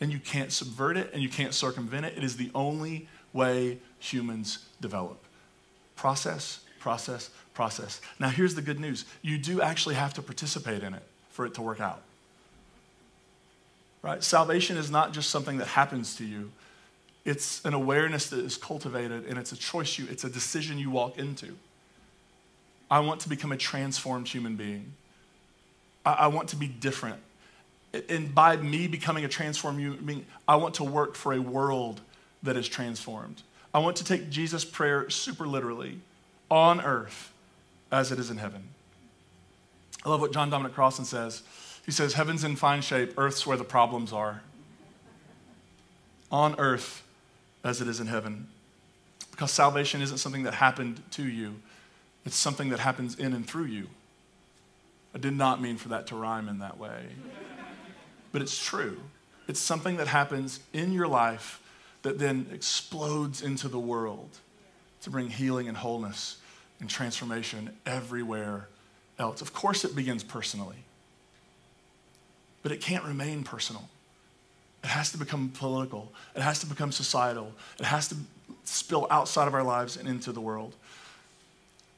And 0.00 0.12
you 0.12 0.18
can't 0.18 0.50
subvert 0.52 0.96
it 0.96 1.10
and 1.12 1.22
you 1.22 1.28
can't 1.28 1.54
circumvent 1.54 2.06
it. 2.06 2.16
It 2.16 2.24
is 2.24 2.36
the 2.36 2.50
only 2.54 3.08
way 3.32 3.78
humans 3.98 4.66
develop. 4.80 5.22
Process, 5.96 6.60
process, 6.82 7.30
process. 7.54 8.00
Now, 8.18 8.28
here's 8.28 8.54
the 8.54 8.62
good 8.62 8.80
news 8.80 9.04
you 9.22 9.38
do 9.38 9.62
actually 9.62 9.94
have 9.94 10.12
to 10.14 10.22
participate 10.22 10.82
in 10.82 10.92
it 10.92 11.02
for 11.30 11.46
it 11.46 11.54
to 11.54 11.62
work 11.62 11.80
out 11.80 12.02
right? 14.02 14.22
Salvation 14.22 14.76
is 14.76 14.90
not 14.90 15.12
just 15.12 15.30
something 15.30 15.58
that 15.58 15.68
happens 15.68 16.16
to 16.16 16.24
you. 16.24 16.50
It's 17.24 17.64
an 17.64 17.72
awareness 17.72 18.28
that 18.30 18.40
is 18.40 18.56
cultivated 18.56 19.26
and 19.26 19.38
it's 19.38 19.52
a 19.52 19.56
choice 19.56 19.98
you, 19.98 20.06
it's 20.10 20.24
a 20.24 20.30
decision 20.30 20.78
you 20.78 20.90
walk 20.90 21.18
into. 21.18 21.56
I 22.90 23.00
want 23.00 23.20
to 23.20 23.28
become 23.28 23.52
a 23.52 23.56
transformed 23.56 24.28
human 24.28 24.56
being. 24.56 24.92
I, 26.04 26.12
I 26.12 26.26
want 26.26 26.48
to 26.48 26.56
be 26.56 26.66
different. 26.66 27.20
And 28.08 28.34
by 28.34 28.56
me 28.56 28.88
becoming 28.88 29.24
a 29.24 29.28
transformed 29.28 29.78
human 29.78 30.04
being, 30.04 30.26
I 30.48 30.56
want 30.56 30.74
to 30.74 30.84
work 30.84 31.14
for 31.14 31.32
a 31.32 31.40
world 31.40 32.00
that 32.42 32.56
is 32.56 32.68
transformed. 32.68 33.42
I 33.72 33.78
want 33.78 33.96
to 33.98 34.04
take 34.04 34.28
Jesus' 34.30 34.64
prayer 34.64 35.08
super 35.10 35.46
literally 35.46 36.00
on 36.52 36.82
earth 36.82 37.32
as 37.90 38.12
it 38.12 38.18
is 38.18 38.28
in 38.30 38.36
heaven. 38.36 38.62
I 40.04 40.10
love 40.10 40.20
what 40.20 40.34
John 40.34 40.50
Dominic 40.50 40.74
Crossan 40.74 41.06
says. 41.06 41.42
He 41.86 41.92
says, 41.92 42.12
Heaven's 42.12 42.44
in 42.44 42.56
fine 42.56 42.82
shape, 42.82 43.14
earth's 43.16 43.46
where 43.46 43.56
the 43.56 43.64
problems 43.64 44.12
are. 44.12 44.42
On 46.30 46.54
earth 46.58 47.02
as 47.64 47.80
it 47.80 47.88
is 47.88 48.00
in 48.00 48.06
heaven. 48.06 48.48
Because 49.30 49.50
salvation 49.50 50.02
isn't 50.02 50.18
something 50.18 50.42
that 50.42 50.52
happened 50.52 51.02
to 51.12 51.26
you, 51.26 51.54
it's 52.26 52.36
something 52.36 52.68
that 52.68 52.80
happens 52.80 53.18
in 53.18 53.32
and 53.32 53.46
through 53.46 53.64
you. 53.64 53.86
I 55.14 55.18
did 55.18 55.34
not 55.34 55.62
mean 55.62 55.78
for 55.78 55.88
that 55.88 56.06
to 56.08 56.16
rhyme 56.16 56.50
in 56.50 56.58
that 56.58 56.76
way. 56.76 57.06
But 58.30 58.42
it's 58.42 58.62
true. 58.62 58.98
It's 59.48 59.60
something 59.60 59.96
that 59.96 60.06
happens 60.06 60.60
in 60.74 60.92
your 60.92 61.08
life 61.08 61.62
that 62.02 62.18
then 62.18 62.46
explodes 62.52 63.40
into 63.40 63.68
the 63.68 63.78
world 63.78 64.28
to 65.02 65.10
bring 65.10 65.30
healing 65.30 65.68
and 65.68 65.76
wholeness 65.76 66.36
and 66.82 66.90
transformation 66.90 67.74
everywhere 67.86 68.68
else. 69.18 69.40
Of 69.40 69.54
course, 69.54 69.86
it 69.86 69.96
begins 69.96 70.22
personally 70.22 70.84
but 72.62 72.72
it 72.72 72.80
can't 72.80 73.04
remain 73.04 73.42
personal. 73.42 73.88
It 74.82 74.88
has 74.88 75.12
to 75.12 75.18
become 75.18 75.50
political. 75.50 76.12
It 76.34 76.42
has 76.42 76.58
to 76.60 76.66
become 76.66 76.92
societal. 76.92 77.52
It 77.78 77.84
has 77.84 78.08
to 78.08 78.16
spill 78.64 79.06
outside 79.10 79.48
of 79.48 79.54
our 79.54 79.62
lives 79.62 79.96
and 79.96 80.08
into 80.08 80.32
the 80.32 80.40
world. 80.40 80.74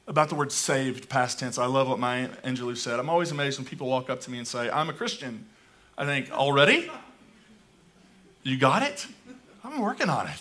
About 0.07 0.29
the 0.29 0.35
word 0.35 0.51
saved, 0.51 1.09
past 1.09 1.39
tense, 1.39 1.57
I 1.57 1.65
love 1.65 1.87
what 1.87 1.97
Maya 1.97 2.29
Angelou 2.43 2.77
said. 2.77 2.99
I'm 2.99 3.09
always 3.09 3.31
amazed 3.31 3.57
when 3.57 3.65
people 3.65 3.87
walk 3.87 4.09
up 4.09 4.21
to 4.21 4.31
me 4.31 4.37
and 4.37 4.47
say, 4.47 4.69
I'm 4.69 4.89
a 4.89 4.93
Christian. 4.93 5.45
I 5.97 6.05
think, 6.05 6.31
already? 6.31 6.91
You 8.43 8.57
got 8.57 8.83
it? 8.83 9.07
I'm 9.63 9.79
working 9.79 10.09
on 10.09 10.27
it. 10.27 10.39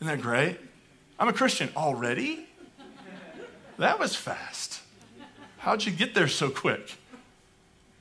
Isn't 0.00 0.16
that 0.16 0.20
great? 0.20 0.58
I'm 1.20 1.28
a 1.28 1.32
Christian. 1.32 1.70
Already? 1.76 2.47
That 3.78 3.98
was 3.98 4.14
fast. 4.14 4.80
How'd 5.58 5.84
you 5.84 5.92
get 5.92 6.14
there 6.14 6.28
so 6.28 6.50
quick? 6.50 6.96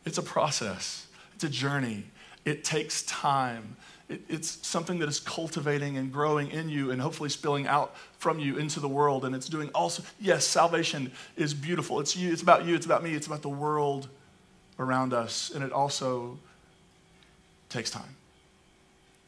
It's 0.06 0.18
a 0.18 0.24
process. 0.24 1.08
It's 1.36 1.44
a 1.44 1.50
journey, 1.50 2.06
it 2.46 2.64
takes 2.64 3.04
time. 3.04 3.78
It, 4.10 4.22
it's 4.30 4.66
something 4.66 5.00
that 5.00 5.10
is 5.10 5.20
cultivating 5.20 5.98
and 5.98 6.12
growing 6.12 6.50
in 6.50 6.70
you 6.70 6.92
and 6.92 7.02
hopefully 7.02 7.30
spilling 7.30 7.68
out 7.68 7.96
from 8.18 8.40
you 8.40 8.58
into 8.58 8.80
the 8.80 8.88
world. 8.88 9.26
And 9.26 9.36
it's 9.36 9.48
doing 9.48 9.70
also, 9.76 10.02
yes, 10.20 10.46
salvation 10.46 11.12
is 11.36 11.54
beautiful. 11.54 12.00
It's 12.00 12.16
you, 12.16 12.32
it's 12.32 12.42
about 12.42 12.66
you, 12.66 12.74
it's 12.74 12.86
about 12.86 13.04
me, 13.04 13.14
it's 13.14 13.28
about 13.28 13.42
the 13.42 13.50
world 13.50 14.08
around 14.80 15.14
us. 15.14 15.52
And 15.54 15.64
it 15.64 15.72
also 15.72 16.40
takes 17.70 17.92
time. 17.92 18.16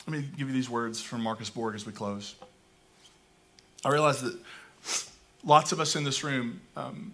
Let 0.07 0.17
me 0.17 0.27
give 0.37 0.47
you 0.47 0.53
these 0.53 0.69
words 0.69 1.01
from 1.01 1.21
Marcus 1.21 1.49
Borg 1.49 1.75
as 1.75 1.85
we 1.85 1.91
close. 1.91 2.35
I 3.83 3.89
realize 3.89 4.21
that 4.21 4.39
lots 5.43 5.71
of 5.71 5.79
us 5.79 5.95
in 5.95 6.03
this 6.03 6.23
room, 6.23 6.61
um, 6.75 7.13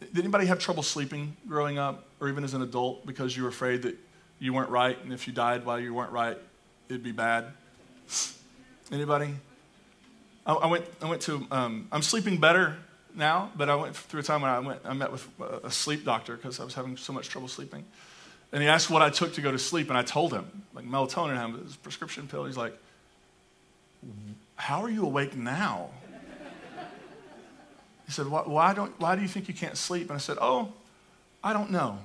did 0.00 0.18
anybody 0.18 0.46
have 0.46 0.58
trouble 0.58 0.82
sleeping 0.82 1.36
growing 1.48 1.78
up 1.78 2.04
or 2.20 2.28
even 2.28 2.44
as 2.44 2.54
an 2.54 2.62
adult 2.62 3.06
because 3.06 3.36
you 3.36 3.42
were 3.42 3.48
afraid 3.48 3.82
that 3.82 3.96
you 4.38 4.52
weren't 4.54 4.70
right, 4.70 4.98
and 5.02 5.12
if 5.12 5.26
you 5.26 5.32
died 5.32 5.64
while 5.66 5.78
you 5.78 5.92
weren't 5.92 6.12
right, 6.12 6.38
it'd 6.88 7.02
be 7.02 7.12
bad. 7.12 7.46
Anybody? 8.90 9.34
I, 10.46 10.54
I 10.54 10.66
went. 10.66 10.84
I 11.02 11.08
went 11.08 11.22
to. 11.22 11.46
Um, 11.50 11.88
I'm 11.92 12.02
sleeping 12.02 12.38
better 12.38 12.76
now, 13.14 13.52
but 13.54 13.68
I 13.68 13.76
went 13.76 13.94
through 13.94 14.20
a 14.20 14.22
time 14.22 14.42
when 14.42 14.50
I 14.50 14.58
went. 14.58 14.80
I 14.84 14.94
met 14.94 15.12
with 15.12 15.28
a 15.62 15.70
sleep 15.70 16.04
doctor 16.04 16.36
because 16.36 16.58
I 16.58 16.64
was 16.64 16.74
having 16.74 16.96
so 16.96 17.12
much 17.12 17.28
trouble 17.28 17.48
sleeping, 17.48 17.84
and 18.52 18.62
he 18.62 18.68
asked 18.68 18.90
what 18.90 19.02
I 19.02 19.10
took 19.10 19.34
to 19.34 19.42
go 19.42 19.52
to 19.52 19.58
sleep, 19.58 19.90
and 19.90 19.98
I 19.98 20.02
told 20.02 20.32
him 20.32 20.46
like 20.74 20.86
melatonin, 20.86 21.36
I 21.36 21.40
have 21.40 21.64
this 21.64 21.76
prescription 21.76 22.26
pill. 22.26 22.46
He's 22.46 22.56
like, 22.56 22.76
How 24.56 24.82
are 24.82 24.90
you 24.90 25.04
awake 25.04 25.36
now? 25.36 25.90
He 28.10 28.14
said, 28.14 28.26
why, 28.26 28.42
why, 28.42 28.74
don't, 28.74 28.98
why 28.98 29.14
do 29.14 29.22
you 29.22 29.28
think 29.28 29.46
you 29.46 29.54
can't 29.54 29.76
sleep? 29.76 30.08
And 30.08 30.16
I 30.16 30.18
said, 30.18 30.36
Oh, 30.40 30.72
I 31.44 31.52
don't 31.52 31.70
know. 31.70 31.98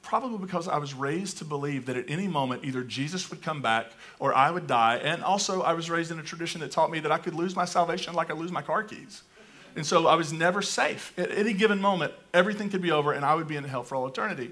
Probably 0.00 0.38
because 0.38 0.68
I 0.68 0.78
was 0.78 0.94
raised 0.94 1.36
to 1.36 1.44
believe 1.44 1.84
that 1.84 1.98
at 1.98 2.08
any 2.08 2.28
moment 2.28 2.64
either 2.64 2.82
Jesus 2.82 3.28
would 3.28 3.42
come 3.42 3.60
back 3.60 3.92
or 4.18 4.34
I 4.34 4.50
would 4.50 4.66
die. 4.66 5.02
And 5.04 5.22
also, 5.22 5.60
I 5.60 5.74
was 5.74 5.90
raised 5.90 6.10
in 6.10 6.18
a 6.18 6.22
tradition 6.22 6.62
that 6.62 6.70
taught 6.70 6.90
me 6.90 6.98
that 7.00 7.12
I 7.12 7.18
could 7.18 7.34
lose 7.34 7.54
my 7.54 7.66
salvation 7.66 8.14
like 8.14 8.30
I 8.30 8.32
lose 8.32 8.50
my 8.50 8.62
car 8.62 8.82
keys. 8.82 9.22
And 9.76 9.84
so 9.84 10.06
I 10.06 10.14
was 10.14 10.32
never 10.32 10.62
safe. 10.62 11.12
At 11.18 11.30
any 11.30 11.52
given 11.52 11.78
moment, 11.78 12.14
everything 12.32 12.70
could 12.70 12.80
be 12.80 12.90
over 12.90 13.12
and 13.12 13.22
I 13.22 13.34
would 13.34 13.46
be 13.46 13.56
in 13.56 13.64
hell 13.64 13.82
for 13.82 13.96
all 13.96 14.06
eternity. 14.06 14.50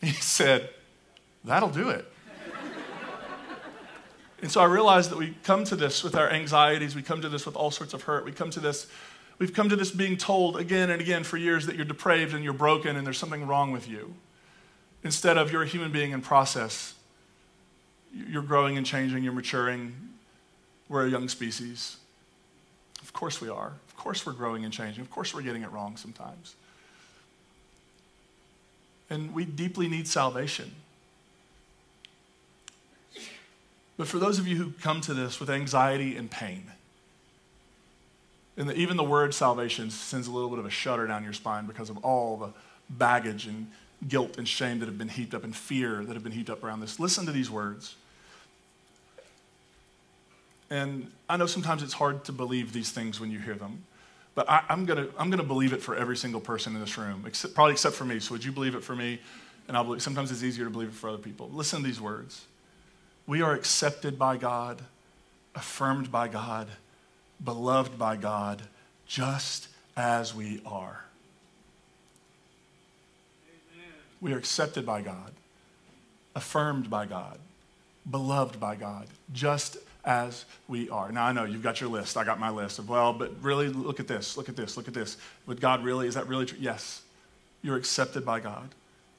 He 0.00 0.12
said, 0.12 0.70
That'll 1.42 1.70
do 1.70 1.88
it. 1.88 2.08
and 4.42 4.48
so 4.48 4.60
I 4.60 4.66
realized 4.66 5.10
that 5.10 5.18
we 5.18 5.34
come 5.42 5.64
to 5.64 5.74
this 5.74 6.04
with 6.04 6.14
our 6.14 6.30
anxieties, 6.30 6.94
we 6.94 7.02
come 7.02 7.20
to 7.20 7.28
this 7.28 7.44
with 7.46 7.56
all 7.56 7.72
sorts 7.72 7.94
of 7.94 8.02
hurt, 8.02 8.24
we 8.24 8.30
come 8.30 8.50
to 8.50 8.60
this. 8.60 8.86
We've 9.38 9.52
come 9.52 9.68
to 9.68 9.76
this 9.76 9.90
being 9.90 10.16
told 10.16 10.56
again 10.56 10.90
and 10.90 11.00
again 11.00 11.24
for 11.24 11.36
years 11.36 11.66
that 11.66 11.76
you're 11.76 11.84
depraved 11.84 12.34
and 12.34 12.44
you're 12.44 12.52
broken 12.52 12.96
and 12.96 13.04
there's 13.06 13.18
something 13.18 13.46
wrong 13.46 13.72
with 13.72 13.88
you. 13.88 14.14
Instead 15.02 15.36
of 15.36 15.52
you're 15.52 15.62
a 15.62 15.66
human 15.66 15.90
being 15.90 16.12
in 16.12 16.20
process. 16.20 16.94
You're 18.12 18.42
growing 18.42 18.76
and 18.76 18.86
changing, 18.86 19.24
you're 19.24 19.32
maturing. 19.32 19.94
We're 20.88 21.06
a 21.06 21.10
young 21.10 21.28
species. 21.28 21.96
Of 23.02 23.12
course 23.12 23.40
we 23.40 23.48
are. 23.48 23.72
Of 23.88 23.96
course 23.96 24.24
we're 24.24 24.32
growing 24.32 24.64
and 24.64 24.72
changing. 24.72 25.02
Of 25.02 25.10
course 25.10 25.34
we're 25.34 25.42
getting 25.42 25.62
it 25.62 25.72
wrong 25.72 25.96
sometimes. 25.96 26.54
And 29.10 29.34
we 29.34 29.44
deeply 29.44 29.88
need 29.88 30.06
salvation. 30.06 30.72
But 33.96 34.08
for 34.08 34.18
those 34.18 34.38
of 34.38 34.46
you 34.46 34.56
who 34.56 34.72
come 34.72 35.00
to 35.02 35.14
this 35.14 35.38
with 35.38 35.50
anxiety 35.50 36.16
and 36.16 36.30
pain, 36.30 36.72
and 38.56 38.68
the, 38.68 38.76
even 38.76 38.96
the 38.96 39.04
word 39.04 39.34
salvation 39.34 39.90
sends 39.90 40.26
a 40.26 40.30
little 40.30 40.48
bit 40.48 40.58
of 40.58 40.66
a 40.66 40.70
shudder 40.70 41.06
down 41.06 41.24
your 41.24 41.32
spine 41.32 41.66
because 41.66 41.90
of 41.90 41.98
all 42.04 42.36
the 42.36 42.52
baggage 42.88 43.46
and 43.46 43.70
guilt 44.08 44.38
and 44.38 44.46
shame 44.46 44.78
that 44.80 44.86
have 44.86 44.98
been 44.98 45.08
heaped 45.08 45.34
up 45.34 45.44
and 45.44 45.54
fear 45.54 46.04
that 46.04 46.14
have 46.14 46.22
been 46.22 46.32
heaped 46.32 46.50
up 46.50 46.62
around 46.62 46.80
this. 46.80 47.00
Listen 47.00 47.26
to 47.26 47.32
these 47.32 47.50
words. 47.50 47.96
And 50.70 51.10
I 51.28 51.36
know 51.36 51.46
sometimes 51.46 51.82
it's 51.82 51.92
hard 51.92 52.24
to 52.24 52.32
believe 52.32 52.72
these 52.72 52.90
things 52.90 53.20
when 53.20 53.30
you 53.30 53.38
hear 53.38 53.54
them, 53.54 53.84
but 54.34 54.48
I, 54.48 54.62
am 54.68 54.86
going 54.86 55.06
to 55.06 55.12
I'm 55.18 55.30
gonna 55.30 55.42
believe 55.42 55.72
it 55.72 55.82
for 55.82 55.94
every 55.94 56.16
single 56.16 56.40
person 56.40 56.74
in 56.74 56.80
this 56.80 56.98
room, 56.98 57.24
except, 57.26 57.54
probably 57.54 57.72
except 57.72 57.94
for 57.94 58.04
me. 58.04 58.18
So 58.20 58.32
would 58.32 58.44
you 58.44 58.52
believe 58.52 58.74
it 58.74 58.82
for 58.82 58.96
me? 58.96 59.20
And 59.68 59.76
I'll 59.76 59.84
believe, 59.84 60.02
sometimes 60.02 60.30
it's 60.30 60.42
easier 60.42 60.64
to 60.64 60.70
believe 60.70 60.88
it 60.88 60.94
for 60.94 61.08
other 61.08 61.18
people. 61.18 61.48
Listen 61.52 61.80
to 61.80 61.86
these 61.86 62.00
words. 62.00 62.44
We 63.26 63.40
are 63.40 63.54
accepted 63.54 64.18
by 64.18 64.36
God, 64.36 64.82
affirmed 65.54 66.10
by 66.10 66.28
God, 66.28 66.68
beloved 67.42 67.98
by 67.98 68.16
God, 68.16 68.62
just 69.06 69.68
as 69.96 70.34
we 70.34 70.60
are. 70.66 71.04
We 74.20 74.32
are 74.32 74.38
accepted 74.38 74.86
by 74.86 75.02
God, 75.02 75.32
affirmed 76.34 76.88
by 76.88 77.06
God, 77.06 77.38
beloved 78.10 78.58
by 78.58 78.76
God, 78.76 79.06
just 79.32 79.76
as 80.04 80.44
we 80.68 80.88
are. 80.88 81.12
Now 81.12 81.24
I 81.26 81.32
know 81.32 81.44
you've 81.44 81.62
got 81.62 81.80
your 81.80 81.90
list. 81.90 82.16
I 82.16 82.24
got 82.24 82.38
my 82.38 82.50
list 82.50 82.78
of, 82.78 82.88
well, 82.88 83.12
but 83.12 83.32
really 83.42 83.68
look 83.68 84.00
at 84.00 84.08
this, 84.08 84.36
look 84.36 84.48
at 84.48 84.56
this, 84.56 84.76
look 84.76 84.88
at 84.88 84.94
this. 84.94 85.16
Would 85.46 85.60
God 85.60 85.84
really, 85.84 86.06
is 86.06 86.14
that 86.14 86.26
really 86.26 86.46
true? 86.46 86.58
Yes. 86.60 87.02
You're 87.62 87.76
accepted 87.76 88.24
by 88.24 88.40
God, 88.40 88.74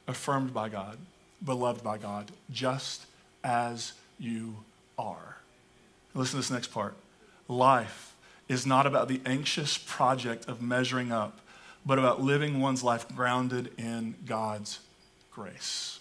affirmed 0.07 0.53
by 0.53 0.69
God, 0.69 0.97
beloved 1.43 1.83
by 1.83 1.97
God, 1.97 2.31
just 2.51 3.05
as 3.43 3.93
you 4.19 4.57
are. 4.97 5.37
Listen 6.13 6.31
to 6.31 6.37
this 6.37 6.51
next 6.51 6.67
part. 6.67 6.95
Life 7.47 8.15
is 8.47 8.65
not 8.65 8.85
about 8.85 9.07
the 9.07 9.21
anxious 9.25 9.77
project 9.77 10.47
of 10.47 10.61
measuring 10.61 11.11
up, 11.11 11.39
but 11.85 11.99
about 11.99 12.21
living 12.21 12.59
one's 12.59 12.83
life 12.83 13.07
grounded 13.15 13.71
in 13.77 14.15
God's 14.25 14.79
grace. 15.31 15.99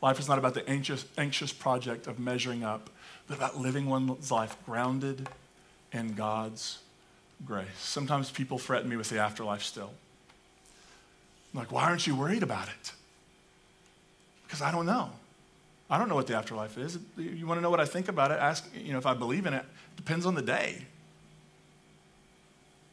Life 0.00 0.18
is 0.18 0.28
not 0.28 0.38
about 0.38 0.54
the 0.54 0.68
anxious, 0.68 1.04
anxious 1.16 1.52
project 1.52 2.06
of 2.06 2.18
measuring 2.18 2.62
up, 2.62 2.90
but 3.26 3.36
about 3.36 3.58
living 3.58 3.86
one's 3.86 4.30
life 4.30 4.56
grounded 4.64 5.28
in 5.92 6.14
God's 6.14 6.78
grace. 7.44 7.66
Sometimes 7.78 8.30
people 8.30 8.58
threaten 8.58 8.88
me 8.88 8.96
with 8.96 9.08
the 9.08 9.18
afterlife 9.18 9.62
still. 9.62 9.92
I'm 11.52 11.60
like, 11.60 11.72
why 11.72 11.84
aren't 11.84 12.06
you 12.06 12.14
worried 12.14 12.42
about 12.42 12.68
it? 12.68 12.92
Because 14.46 14.62
I 14.62 14.70
don't 14.70 14.86
know. 14.86 15.10
I 15.90 15.98
don't 15.98 16.08
know 16.08 16.14
what 16.14 16.26
the 16.26 16.36
afterlife 16.36 16.76
is. 16.76 16.98
You 17.16 17.46
want 17.46 17.58
to 17.58 17.62
know 17.62 17.70
what 17.70 17.80
I 17.80 17.86
think 17.86 18.08
about 18.08 18.30
it? 18.30 18.38
Ask, 18.38 18.68
you 18.74 18.92
know, 18.92 18.98
if 18.98 19.06
I 19.06 19.14
believe 19.14 19.46
in 19.46 19.54
it. 19.54 19.64
Depends 19.96 20.26
on 20.26 20.34
the 20.34 20.42
day. 20.42 20.84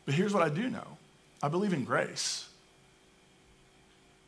But 0.05 0.13
here's 0.13 0.33
what 0.33 0.43
I 0.43 0.49
do 0.49 0.69
know 0.69 0.97
I 1.43 1.47
believe 1.49 1.73
in 1.73 1.83
grace. 1.83 2.47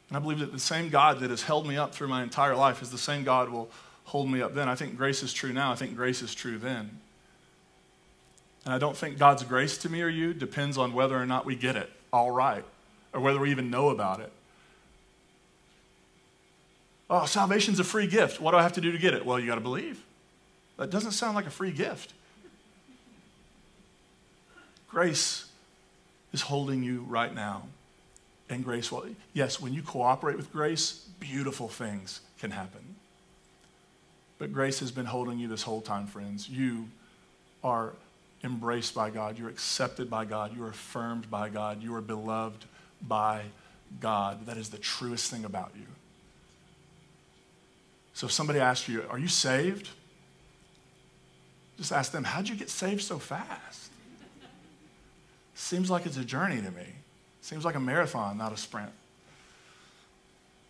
And 0.09 0.17
I 0.17 0.19
believe 0.19 0.39
that 0.39 0.51
the 0.51 0.59
same 0.59 0.89
God 0.89 1.19
that 1.19 1.29
has 1.29 1.43
held 1.43 1.67
me 1.67 1.77
up 1.77 1.93
through 1.93 2.07
my 2.07 2.23
entire 2.23 2.55
life 2.55 2.81
is 2.81 2.91
the 2.91 2.97
same 2.97 3.23
God 3.23 3.49
will 3.49 3.69
hold 4.05 4.29
me 4.29 4.41
up 4.41 4.53
then. 4.53 4.69
I 4.69 4.75
think 4.75 4.95
grace 4.95 5.21
is 5.21 5.33
true 5.33 5.51
now. 5.51 5.71
I 5.71 5.75
think 5.75 5.95
grace 5.95 6.21
is 6.21 6.33
true 6.33 6.57
then. 6.57 6.99
And 8.63 8.73
I 8.73 8.77
don't 8.77 8.95
think 8.95 9.17
God's 9.17 9.43
grace 9.43 9.77
to 9.79 9.89
me 9.89 10.01
or 10.01 10.07
you 10.07 10.33
depends 10.33 10.77
on 10.77 10.93
whether 10.93 11.17
or 11.17 11.25
not 11.25 11.45
we 11.45 11.55
get 11.55 11.75
it 11.75 11.89
all 12.11 12.31
right 12.31 12.63
or 13.13 13.19
whether 13.19 13.39
we 13.39 13.51
even 13.51 13.69
know 13.69 13.89
about 13.89 14.19
it. 14.19 14.31
Oh, 17.09 17.25
salvation's 17.25 17.79
a 17.79 17.83
free 17.83 18.07
gift. 18.07 18.41
What 18.41 18.51
do 18.51 18.57
I 18.57 18.63
have 18.63 18.73
to 18.73 18.81
do 18.81 18.91
to 18.91 18.97
get 18.97 19.13
it? 19.13 19.25
Well, 19.25 19.39
you 19.39 19.47
got 19.47 19.55
to 19.55 19.61
believe. 19.61 20.03
That 20.77 20.89
doesn't 20.89 21.11
sound 21.11 21.35
like 21.35 21.45
a 21.45 21.51
free 21.51 21.71
gift. 21.71 22.13
Grace 24.89 25.45
is 26.33 26.41
holding 26.41 26.83
you 26.83 27.05
right 27.07 27.33
now. 27.33 27.63
And 28.49 28.63
grace 28.63 28.91
will, 28.91 29.05
yes, 29.33 29.59
when 29.59 29.73
you 29.73 29.81
cooperate 29.81 30.37
with 30.37 30.51
grace, 30.51 31.05
beautiful 31.19 31.67
things 31.67 32.21
can 32.39 32.51
happen. 32.51 32.95
But 34.39 34.53
grace 34.53 34.79
has 34.79 34.91
been 34.91 35.05
holding 35.05 35.39
you 35.39 35.47
this 35.47 35.63
whole 35.63 35.81
time, 35.81 36.07
friends. 36.07 36.47
You 36.47 36.87
are 37.63 37.93
embraced 38.43 38.93
by 38.93 39.09
God. 39.09 39.37
You're 39.37 39.49
accepted 39.49 40.09
by 40.09 40.25
God. 40.25 40.55
You're 40.55 40.69
affirmed 40.69 41.29
by 41.29 41.49
God. 41.49 41.81
You 41.81 41.95
are 41.95 42.01
beloved 42.01 42.65
by 43.01 43.43
God. 43.99 44.45
That 44.45 44.57
is 44.57 44.69
the 44.69 44.77
truest 44.77 45.31
thing 45.31 45.43
about 45.43 45.71
you. 45.75 45.85
So 48.17 48.25
if 48.25 48.31
somebody 48.31 48.59
asks 48.59 48.89
you, 48.89 49.03
Are 49.11 49.19
you 49.19 49.27
saved? 49.27 49.89
Just 51.77 51.91
ask 51.91 52.11
them, 52.11 52.23
How'd 52.23 52.49
you 52.49 52.55
get 52.55 52.71
saved 52.71 53.03
so 53.03 53.19
fast? 53.19 53.91
Seems 55.53 55.91
like 55.91 56.07
it's 56.07 56.17
a 56.17 56.25
journey 56.25 56.59
to 56.59 56.71
me. 56.71 56.87
Seems 57.41 57.63
like 57.63 57.75
a 57.75 57.79
marathon, 57.79 58.35
not 58.35 58.51
a 58.51 58.57
sprint. 58.57 58.89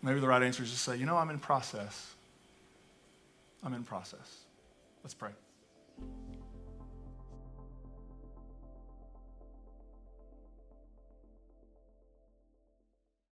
Maybe 0.02 0.20
the 0.20 0.28
right 0.28 0.42
answer 0.42 0.62
is 0.62 0.70
to 0.72 0.76
say, 0.76 0.96
You 0.96 1.06
know, 1.06 1.16
I'm 1.16 1.30
in 1.30 1.38
process. 1.38 2.12
I'm 3.64 3.72
in 3.72 3.82
process. 3.82 4.40
Let's 5.02 5.14
pray. 5.14 5.30